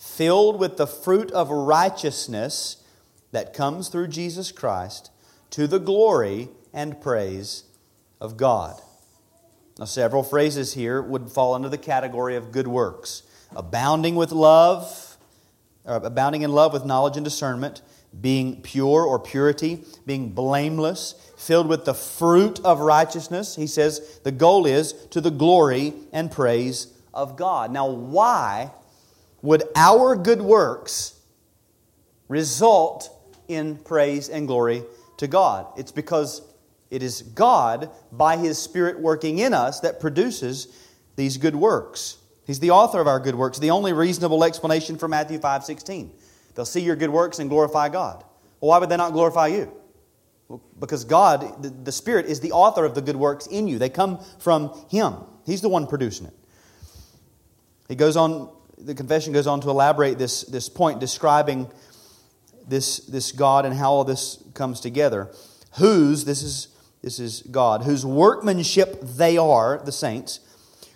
filled 0.00 0.58
with 0.58 0.78
the 0.78 0.86
fruit 0.86 1.30
of 1.32 1.50
righteousness 1.50 2.78
that 3.32 3.52
comes 3.52 3.88
through 3.90 4.08
Jesus 4.08 4.50
Christ 4.50 5.10
to 5.50 5.66
the 5.66 5.78
glory 5.78 6.48
and 6.72 6.98
praise 7.02 7.64
of 8.18 8.38
God. 8.38 8.80
Now, 9.78 9.84
several 9.84 10.22
phrases 10.22 10.72
here 10.72 11.02
would 11.02 11.30
fall 11.30 11.52
under 11.52 11.68
the 11.68 11.76
category 11.76 12.34
of 12.34 12.50
good 12.50 12.66
works 12.66 13.24
abounding 13.54 14.16
with 14.16 14.32
love, 14.32 15.16
uh, 15.86 16.00
abounding 16.02 16.42
in 16.42 16.52
love 16.52 16.72
with 16.72 16.84
knowledge 16.84 17.16
and 17.16 17.24
discernment, 17.24 17.82
being 18.20 18.60
pure 18.62 19.04
or 19.04 19.18
purity, 19.18 19.84
being 20.04 20.30
blameless, 20.30 21.14
filled 21.36 21.68
with 21.68 21.84
the 21.84 21.94
fruit 21.94 22.60
of 22.64 22.80
righteousness. 22.80 23.56
He 23.56 23.66
says 23.66 24.20
the 24.24 24.32
goal 24.32 24.66
is 24.66 24.92
to 25.10 25.20
the 25.20 25.30
glory 25.30 25.94
and 26.12 26.30
praise 26.30 26.88
of 27.14 27.36
God. 27.36 27.72
Now, 27.72 27.88
why 27.88 28.72
would 29.42 29.62
our 29.74 30.16
good 30.16 30.42
works 30.42 31.18
result 32.28 33.10
in 33.48 33.76
praise 33.76 34.28
and 34.28 34.46
glory 34.46 34.82
to 35.18 35.26
God? 35.26 35.66
It's 35.76 35.92
because 35.92 36.42
it 36.90 37.02
is 37.02 37.22
God, 37.22 37.90
by 38.10 38.36
His 38.36 38.58
Spirit 38.58 38.98
working 38.98 39.38
in 39.38 39.54
us, 39.54 39.80
that 39.80 40.00
produces 40.00 40.76
these 41.16 41.36
good 41.36 41.54
works. 41.54 42.18
He's 42.50 42.58
the 42.58 42.72
author 42.72 43.00
of 43.00 43.06
our 43.06 43.20
good 43.20 43.36
works, 43.36 43.60
the 43.60 43.70
only 43.70 43.92
reasonable 43.92 44.42
explanation 44.42 44.98
for 44.98 45.06
Matthew 45.06 45.38
5 45.38 45.62
16. 45.62 46.10
They'll 46.56 46.64
see 46.64 46.80
your 46.80 46.96
good 46.96 47.10
works 47.10 47.38
and 47.38 47.48
glorify 47.48 47.90
God. 47.90 48.24
Well, 48.60 48.70
why 48.70 48.78
would 48.78 48.88
they 48.88 48.96
not 48.96 49.12
glorify 49.12 49.46
you? 49.46 49.72
Well, 50.48 50.60
because 50.80 51.04
God, 51.04 51.62
the, 51.62 51.68
the 51.68 51.92
Spirit, 51.92 52.26
is 52.26 52.40
the 52.40 52.50
author 52.50 52.84
of 52.84 52.96
the 52.96 53.02
good 53.02 53.14
works 53.14 53.46
in 53.46 53.68
you. 53.68 53.78
They 53.78 53.88
come 53.88 54.18
from 54.40 54.76
Him, 54.90 55.14
He's 55.46 55.60
the 55.60 55.68
one 55.68 55.86
producing 55.86 56.26
it. 56.26 56.32
He 57.86 57.94
goes 57.94 58.16
on, 58.16 58.50
the 58.76 58.96
confession 58.96 59.32
goes 59.32 59.46
on 59.46 59.60
to 59.60 59.70
elaborate 59.70 60.18
this, 60.18 60.42
this 60.42 60.68
point, 60.68 60.98
describing 60.98 61.70
this, 62.66 62.98
this 62.98 63.30
God 63.30 63.64
and 63.64 63.76
how 63.76 63.92
all 63.92 64.02
this 64.02 64.42
comes 64.54 64.80
together. 64.80 65.30
Whose, 65.78 66.24
this 66.24 66.42
is, 66.42 66.66
this 67.00 67.20
is 67.20 67.42
God, 67.42 67.84
whose 67.84 68.04
workmanship 68.04 69.00
they 69.02 69.38
are, 69.38 69.80
the 69.84 69.92
saints, 69.92 70.40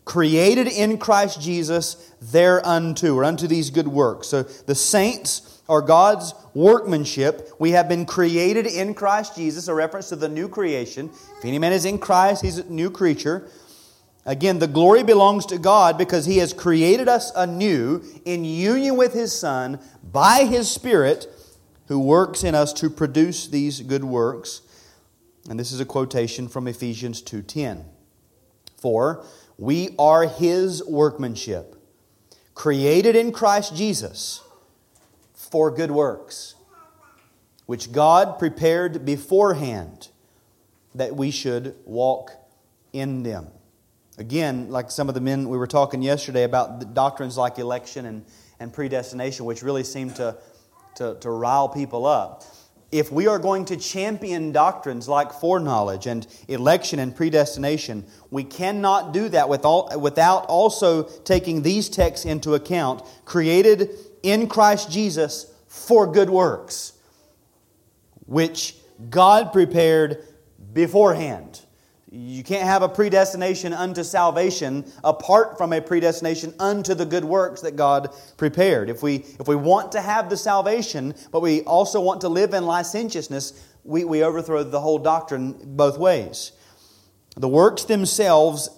created 0.05 0.67
in 0.69 0.99
Christ 0.99 1.41
Jesus 1.41 2.13
thereunto, 2.21 3.15
or 3.15 3.25
unto 3.25 3.47
these 3.47 3.71
good 3.71 3.89
works. 3.89 4.29
So 4.29 4.43
the 4.43 4.75
saints 4.75 5.63
are 5.69 5.81
God's 5.81 6.35
workmanship. 6.53 7.51
We 7.59 7.71
have 7.71 7.89
been 7.89 8.05
created 8.05 8.67
in 8.67 8.95
Christ 8.95 9.37
Jesus, 9.37 9.69
a 9.69 9.75
reference 9.75 10.11
to 10.11 10.17
the 10.17 10.29
new 10.29 10.49
creation. 10.49 11.11
If 11.39 11.45
any 11.45 11.59
man 11.59 11.73
is 11.73 11.85
in 11.85 11.99
Christ, 11.99 12.43
he's 12.43 12.59
a 12.59 12.71
new 12.71 12.91
creature. 12.91 13.49
Again, 14.27 14.59
the 14.59 14.67
glory 14.67 15.03
belongs 15.03 15.45
to 15.47 15.59
God 15.59 15.99
because 15.99 16.25
He 16.25 16.39
has 16.39 16.53
created 16.53 17.09
us 17.09 17.31
anew 17.37 18.03
in 18.25 18.45
union 18.45 18.97
with 18.97 19.13
His 19.13 19.39
Son 19.39 19.79
by 20.03 20.45
His 20.45 20.71
Spirit 20.71 21.27
who 21.89 21.99
works 21.99 22.43
in 22.43 22.55
us 22.55 22.73
to 22.75 22.89
produce 22.89 23.47
these 23.47 23.81
good 23.83 24.05
works. 24.05 24.63
And 25.51 25.61
this 25.61 25.73
is 25.73 25.81
a 25.81 25.85
quotation 25.85 26.49
from 26.49 26.67
Ephesians 26.67 27.21
2:10. 27.21 27.85
For 28.79 29.25
we 29.59 29.95
are 29.99 30.27
his 30.27 30.85
workmanship, 30.85 31.77
created 32.55 33.15
in 33.17 33.33
Christ 33.33 33.77
Jesus 33.77 34.43
for 35.33 35.71
good 35.71 35.91
works, 35.91 36.55
which 37.67 37.93
God 37.93 38.39
prepared 38.39 39.05
beforehand 39.05 40.09
that 40.95 41.15
we 41.15 41.31
should 41.31 41.77
walk 41.85 42.33
in 42.93 43.23
them. 43.23 43.49
Again, 44.19 44.71
like 44.71 44.91
some 44.91 45.09
of 45.09 45.15
the 45.15 45.21
men 45.21 45.49
we 45.49 45.59
were 45.59 45.67
talking 45.67 46.03
yesterday 46.03 46.45
about 46.45 46.95
doctrines 46.95 47.37
like 47.37 47.59
election 47.59 48.07
and, 48.07 48.25
and 48.61 48.73
predestination, 48.73 49.45
which 49.45 49.63
really 49.63 49.83
seem 49.83 50.11
to, 50.15 50.37
to, 50.97 51.17
to 51.21 51.31
rile 51.31 51.69
people 51.69 52.07
up 52.07 52.45
if 52.95 53.11
we 53.11 53.26
are 53.26 53.40
going 53.40 53.64
to 53.64 53.76
champion 53.76 54.53
doctrines 54.53 55.09
like 55.09 55.32
foreknowledge 55.32 56.07
and 56.07 56.28
election 56.47 57.01
and 57.01 57.16
predestination, 57.16 58.05
we 58.30 58.45
cannot 58.45 59.12
do 59.12 59.28
that 59.28 59.49
without 59.49 60.47
also 60.47 61.03
taking 61.03 61.62
these 61.62 61.88
texts 61.88 62.24
into 62.24 62.55
account, 62.55 63.03
created 63.24 63.90
in 64.22 64.47
Christ 64.47 64.92
Jesus 64.92 65.53
for 65.66 66.07
good 66.07 66.30
works, 66.30 66.92
which 68.26 68.76
God 69.11 69.53
prepared 69.53 70.22
beforehand. 70.72 71.64
You 72.17 72.45
can't 72.45 72.62
have 72.62 72.83
a 72.83 72.89
predestination 72.89 73.73
unto 73.73 74.05
salvation 74.05 74.85
apart 75.03 75.59
from 75.59 75.73
a 75.73 75.81
predestination 75.81 76.55
unto 76.61 76.95
the 76.95 77.05
good 77.05 77.25
works 77.25 77.62
that 77.62 77.75
God 77.75 78.15
prepared. 78.37 78.89
If 78.89 79.03
we, 79.03 79.17
if 79.41 79.49
we 79.49 79.57
want 79.57 79.91
to 79.93 80.01
have 80.01 80.31
the 80.31 80.37
salvation, 80.37 81.17
but 81.33 81.43
we 81.43 81.62
also 81.62 82.01
want 82.01 82.21
to 82.21 82.29
live 82.29 82.55
in 82.55 82.67
licentiousness, 82.67 83.61
we, 83.83 84.05
we 84.05 84.23
overthrow 84.23 84.62
the 84.62 84.81
whole 84.81 85.01
doctrine 85.01 85.59
both 85.77 85.99
ways. 85.99 86.53
The 87.37 87.49
works 87.49 87.83
themselves 87.83 88.71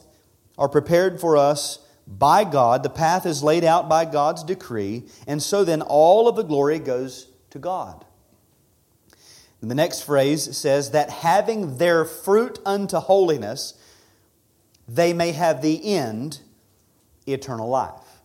are 0.57 0.70
prepared 0.70 1.20
for 1.20 1.37
us 1.37 1.80
by 2.07 2.43
God, 2.45 2.82
the 2.82 2.89
path 2.89 3.26
is 3.26 3.43
laid 3.43 3.64
out 3.64 3.87
by 3.87 4.07
God's 4.07 4.45
decree, 4.45 5.09
and 5.26 5.43
so 5.43 5.62
then 5.62 5.82
all 5.82 6.26
of 6.26 6.37
the 6.37 6.43
glory 6.43 6.78
goes 6.78 7.28
to 7.51 7.59
God. 7.59 8.05
And 9.66 9.70
the 9.72 9.74
next 9.74 10.02
phrase 10.02 10.56
says 10.56 10.92
that 10.92 11.10
having 11.10 11.78
their 11.78 12.04
fruit 12.04 12.60
unto 12.64 12.98
holiness, 12.98 13.74
they 14.86 15.12
may 15.12 15.32
have 15.32 15.60
the 15.60 15.92
end, 15.92 16.38
eternal 17.26 17.68
life. 17.68 18.22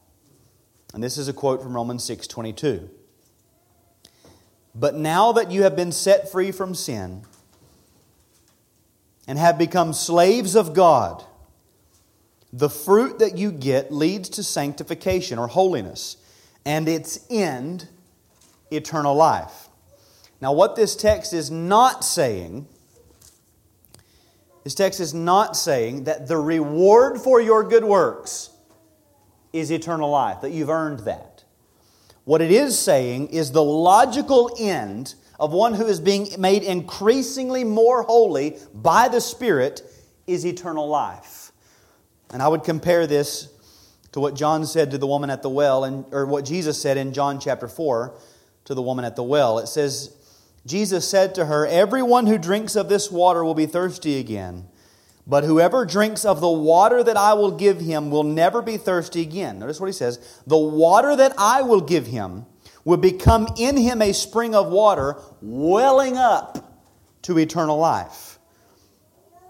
And 0.93 1.01
this 1.01 1.17
is 1.17 1.27
a 1.27 1.33
quote 1.33 1.63
from 1.63 1.73
Romans 1.73 2.03
6:22. 2.03 2.91
But 4.75 4.93
now 4.93 5.31
that 5.31 5.49
you 5.49 5.63
have 5.63 5.75
been 5.75 5.91
set 5.91 6.31
free 6.31 6.51
from 6.51 6.75
sin 6.75 7.23
and 9.25 9.39
have 9.39 9.57
become 9.57 9.93
slaves 9.93 10.53
of 10.53 10.75
God, 10.75 11.23
the 12.53 12.69
fruit 12.69 13.17
that 13.17 13.35
you 13.39 13.51
get 13.51 13.91
leads 13.91 14.29
to 14.29 14.43
sanctification 14.43 15.39
or 15.39 15.47
holiness, 15.47 16.17
and 16.65 16.87
its 16.87 17.21
end, 17.31 17.87
eternal 18.69 19.15
life. 19.15 19.69
Now, 20.41 20.53
what 20.53 20.75
this 20.75 20.95
text 20.95 21.33
is 21.33 21.51
not 21.51 22.03
saying, 22.03 22.67
this 24.63 24.73
text 24.73 24.99
is 24.99 25.13
not 25.13 25.55
saying 25.55 26.05
that 26.05 26.27
the 26.27 26.37
reward 26.37 27.21
for 27.21 27.39
your 27.39 27.63
good 27.63 27.83
works 27.83 28.49
is 29.53 29.71
eternal 29.71 30.09
life, 30.09 30.41
that 30.41 30.51
you've 30.51 30.69
earned 30.69 31.01
that. 31.01 31.43
What 32.23 32.41
it 32.41 32.51
is 32.51 32.77
saying 32.77 33.27
is 33.27 33.51
the 33.51 33.63
logical 33.63 34.55
end 34.59 35.15
of 35.39 35.51
one 35.51 35.73
who 35.73 35.87
is 35.87 35.99
being 35.99 36.29
made 36.39 36.63
increasingly 36.63 37.63
more 37.63 38.03
holy 38.03 38.57
by 38.73 39.07
the 39.09 39.21
Spirit 39.21 39.81
is 40.27 40.45
eternal 40.45 40.87
life. 40.87 41.51
And 42.31 42.41
I 42.41 42.47
would 42.47 42.63
compare 42.63 43.05
this 43.07 43.49
to 44.11 44.19
what 44.19 44.35
John 44.35 44.65
said 44.65 44.91
to 44.91 44.97
the 44.97 45.07
woman 45.07 45.29
at 45.29 45.41
the 45.41 45.49
well, 45.49 45.83
and, 45.83 46.05
or 46.11 46.25
what 46.25 46.45
Jesus 46.45 46.81
said 46.81 46.97
in 46.97 47.13
John 47.13 47.39
chapter 47.39 47.67
4 47.67 48.15
to 48.65 48.75
the 48.75 48.81
woman 48.81 49.05
at 49.05 49.15
the 49.15 49.23
well. 49.23 49.59
It 49.59 49.67
says, 49.67 50.15
Jesus 50.66 51.07
said 51.07 51.34
to 51.36 51.45
her, 51.45 51.66
Everyone 51.66 52.28
who 52.28 52.38
drinks 52.38 52.76
of 52.76 52.89
this 52.89 53.12
water 53.12 53.43
will 53.43 53.55
be 53.55 53.66
thirsty 53.66 54.20
again. 54.20 54.68
But 55.26 55.43
whoever 55.43 55.86
drinks 55.86 56.26
of 56.26 56.41
the 56.41 56.51
water 56.51 57.03
that 57.03 57.18
I 57.18 57.34
will 57.34 57.51
give 57.51 57.80
him 57.80 58.09
will 58.09 58.24
never 58.24 58.62
be 58.62 58.78
thirsty 58.78 59.22
again. 59.22 59.59
Notice 59.59 59.80
what 59.80 59.88
he 59.88 59.93
says 59.93 60.41
The 60.47 60.57
water 60.57 61.16
that 61.16 61.34
I 61.38 61.62
will 61.62 61.82
give 61.82 62.07
him 62.07 62.45
will 62.84 62.97
become 62.97 63.47
in 63.57 63.78
him 63.78 64.01
a 64.01 64.14
spring 64.14 64.55
of 64.55 64.72
water 64.72 65.18
welling 65.41 66.18
up 66.18 66.80
to 67.24 67.38
eternal 67.38 67.78
life. 67.78 68.39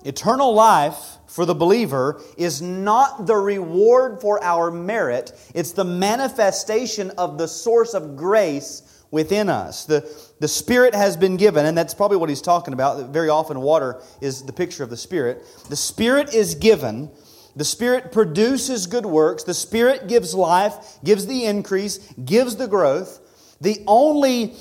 Eternal 0.03 0.53
life 0.53 1.17
for 1.27 1.45
the 1.45 1.55
believer 1.55 2.21
is 2.37 2.61
not 2.61 3.25
the 3.25 3.35
reward 3.35 4.19
for 4.19 4.43
our 4.43 4.71
merit, 4.71 5.31
it's 5.55 5.71
the 5.71 5.85
manifestation 5.85 7.11
of 7.11 7.37
the 7.37 7.47
source 7.47 7.93
of 7.93 8.17
grace 8.17 9.00
within 9.11 9.49
us. 9.49 9.85
The, 9.85 10.09
the 10.39 10.47
Spirit 10.47 10.95
has 10.95 11.15
been 11.17 11.37
given, 11.37 11.65
and 11.65 11.77
that's 11.77 11.93
probably 11.93 12.17
what 12.17 12.29
he's 12.29 12.41
talking 12.41 12.73
about. 12.73 13.09
Very 13.09 13.29
often, 13.29 13.61
water 13.61 14.01
is 14.21 14.43
the 14.43 14.53
picture 14.53 14.83
of 14.83 14.89
the 14.89 14.97
Spirit. 14.97 15.45
The 15.69 15.75
Spirit 15.75 16.33
is 16.33 16.55
given. 16.55 17.11
The 17.55 17.65
Spirit 17.65 18.11
produces 18.11 18.87
good 18.87 19.05
works. 19.05 19.43
The 19.43 19.53
Spirit 19.53 20.07
gives 20.07 20.33
life, 20.33 20.97
gives 21.03 21.27
the 21.27 21.45
increase, 21.45 21.97
gives 22.25 22.55
the 22.55 22.67
growth. 22.67 23.19
The 23.59 23.83
only 23.85 24.55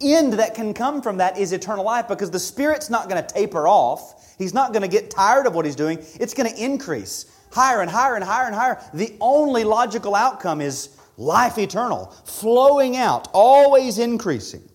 end 0.00 0.32
that 0.34 0.54
can 0.54 0.74
come 0.74 1.02
from 1.02 1.18
that 1.18 1.38
is 1.38 1.52
eternal 1.52 1.84
life 1.84 2.08
because 2.08 2.30
the 2.30 2.40
Spirit's 2.40 2.90
not 2.90 3.08
going 3.08 3.22
to 3.22 3.34
taper 3.34 3.68
off. 3.68 4.34
He's 4.38 4.54
not 4.54 4.72
going 4.72 4.82
to 4.82 4.88
get 4.88 5.10
tired 5.10 5.46
of 5.46 5.54
what 5.54 5.64
he's 5.64 5.76
doing. 5.76 5.98
It's 6.18 6.34
going 6.34 6.52
to 6.52 6.62
increase 6.62 7.30
higher 7.52 7.82
and 7.82 7.90
higher 7.90 8.16
and 8.16 8.24
higher 8.24 8.46
and 8.46 8.54
higher. 8.54 8.80
The 8.94 9.14
only 9.20 9.62
logical 9.62 10.16
outcome 10.16 10.60
is 10.60 10.88
life 11.16 11.58
eternal, 11.58 12.06
flowing 12.24 12.96
out, 12.96 13.28
always 13.32 13.98
increasing. 13.98 14.68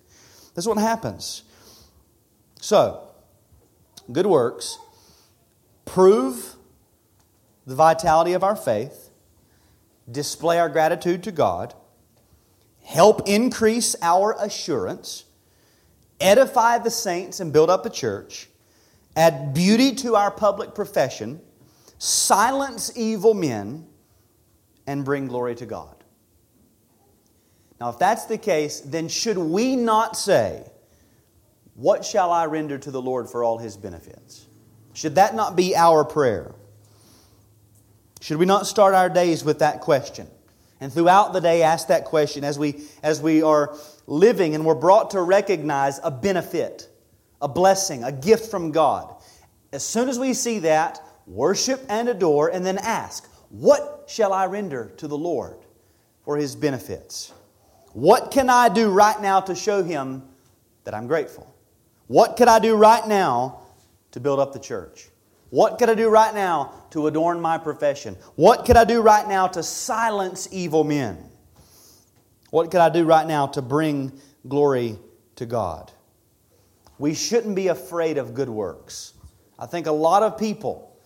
That's 0.55 0.67
what 0.67 0.77
happens. 0.77 1.43
So, 2.61 3.07
good 4.11 4.25
works 4.25 4.77
prove 5.85 6.55
the 7.65 7.75
vitality 7.75 8.33
of 8.33 8.43
our 8.43 8.55
faith, 8.55 9.09
display 10.11 10.59
our 10.59 10.69
gratitude 10.69 11.23
to 11.23 11.31
God, 11.31 11.73
help 12.83 13.27
increase 13.27 13.95
our 14.01 14.35
assurance, 14.39 15.25
edify 16.19 16.77
the 16.79 16.91
saints 16.91 17.39
and 17.39 17.53
build 17.53 17.69
up 17.69 17.83
the 17.83 17.89
church, 17.89 18.49
add 19.15 19.53
beauty 19.53 19.93
to 19.95 20.15
our 20.15 20.31
public 20.31 20.75
profession, 20.75 21.41
silence 21.97 22.91
evil 22.95 23.33
men, 23.33 23.87
and 24.87 25.05
bring 25.05 25.27
glory 25.27 25.55
to 25.55 25.65
God. 25.65 25.99
Now, 27.80 27.89
if 27.89 27.99
that's 27.99 28.25
the 28.25 28.38
case, 28.38 28.82
then 28.82 29.07
should 29.07 29.38
we 29.38 29.75
not 29.75 30.17
say, 30.17 30.63
What 31.75 32.03
shall 32.03 32.32
I 32.32 32.45
render 32.45 32.77
to 32.77 32.91
the 32.91 33.01
Lord 33.01 33.30
for 33.30 33.43
all 33.43 33.57
his 33.57 33.77
benefits? 33.77 34.45
Should 34.93 35.15
that 35.15 35.34
not 35.34 35.55
be 35.55 35.75
our 35.75 36.03
prayer? 36.03 36.53
Should 38.21 38.38
we 38.38 38.45
not 38.45 38.67
start 38.67 38.93
our 38.93 39.09
days 39.09 39.45
with 39.45 39.59
that 39.59 39.80
question? 39.80 40.27
And 40.82 40.91
throughout 40.91 41.34
the 41.34 41.39
day, 41.39 41.63
ask 41.63 41.88
that 41.88 42.05
question 42.05 42.43
as 42.43 42.59
we, 42.59 42.84
as 43.03 43.21
we 43.21 43.41
are 43.41 43.75
living 44.07 44.55
and 44.55 44.65
we're 44.65 44.75
brought 44.75 45.11
to 45.11 45.21
recognize 45.21 45.99
a 46.03 46.11
benefit, 46.11 46.89
a 47.41 47.47
blessing, 47.47 48.03
a 48.03 48.11
gift 48.11 48.49
from 48.49 48.71
God. 48.71 49.13
As 49.71 49.86
soon 49.86 50.09
as 50.09 50.17
we 50.17 50.34
see 50.34 50.59
that, 50.59 51.01
worship 51.27 51.82
and 51.89 52.09
adore, 52.09 52.49
and 52.49 52.65
then 52.65 52.77
ask, 52.77 53.30
What 53.49 54.05
shall 54.07 54.34
I 54.34 54.47
render 54.47 54.91
to 54.97 55.07
the 55.07 55.17
Lord 55.17 55.57
for 56.25 56.36
his 56.36 56.55
benefits? 56.55 57.34
What 57.93 58.31
can 58.31 58.49
I 58.49 58.69
do 58.69 58.89
right 58.89 59.19
now 59.21 59.39
to 59.41 59.55
show 59.55 59.83
him 59.83 60.23
that 60.83 60.93
I'm 60.93 61.07
grateful? 61.07 61.53
What 62.07 62.37
could 62.37 62.47
I 62.47 62.59
do 62.59 62.75
right 62.75 63.07
now 63.07 63.61
to 64.11 64.19
build 64.19 64.39
up 64.39 64.53
the 64.53 64.59
church? 64.59 65.09
What 65.49 65.79
could 65.79 65.89
I 65.89 65.95
do 65.95 66.09
right 66.09 66.33
now 66.33 66.73
to 66.91 67.07
adorn 67.07 67.41
my 67.41 67.57
profession? 67.57 68.15
What 68.35 68.65
could 68.65 68.77
I 68.77 68.83
do 68.83 69.01
right 69.01 69.27
now 69.27 69.47
to 69.47 69.63
silence 69.63 70.47
evil 70.51 70.83
men? 70.83 71.17
What 72.51 72.71
could 72.71 72.81
I 72.81 72.89
do 72.89 73.05
right 73.05 73.27
now 73.27 73.47
to 73.47 73.61
bring 73.61 74.19
glory 74.47 74.97
to 75.35 75.45
God? 75.45 75.91
We 76.97 77.13
shouldn't 77.13 77.55
be 77.55 77.67
afraid 77.67 78.17
of 78.17 78.33
good 78.33 78.49
works. 78.49 79.13
I 79.57 79.65
think 79.65 79.87
a 79.87 79.91
lot 79.91 80.23
of 80.23 80.37
people 80.37 80.97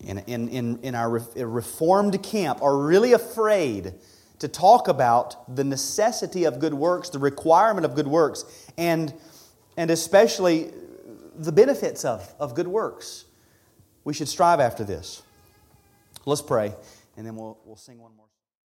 in, 0.00 0.18
in, 0.18 0.48
in, 0.48 0.78
in 0.82 0.94
our 0.94 1.10
reformed 1.36 2.22
camp 2.22 2.62
are 2.62 2.76
really 2.76 3.12
afraid 3.12 3.94
to 4.42 4.48
talk 4.48 4.88
about 4.88 5.54
the 5.54 5.62
necessity 5.62 6.42
of 6.42 6.58
good 6.58 6.74
works, 6.74 7.10
the 7.10 7.18
requirement 7.20 7.84
of 7.84 7.94
good 7.94 8.08
works, 8.08 8.44
and, 8.76 9.14
and 9.76 9.88
especially 9.88 10.72
the 11.36 11.52
benefits 11.52 12.04
of, 12.04 12.34
of 12.40 12.56
good 12.56 12.66
works. 12.66 13.24
We 14.02 14.12
should 14.12 14.28
strive 14.28 14.58
after 14.58 14.82
this. 14.82 15.22
Let's 16.26 16.42
pray, 16.42 16.74
and 17.16 17.24
then 17.24 17.36
we'll, 17.36 17.56
we'll 17.64 17.76
sing 17.76 18.00
one 18.00 18.16
more. 18.16 18.21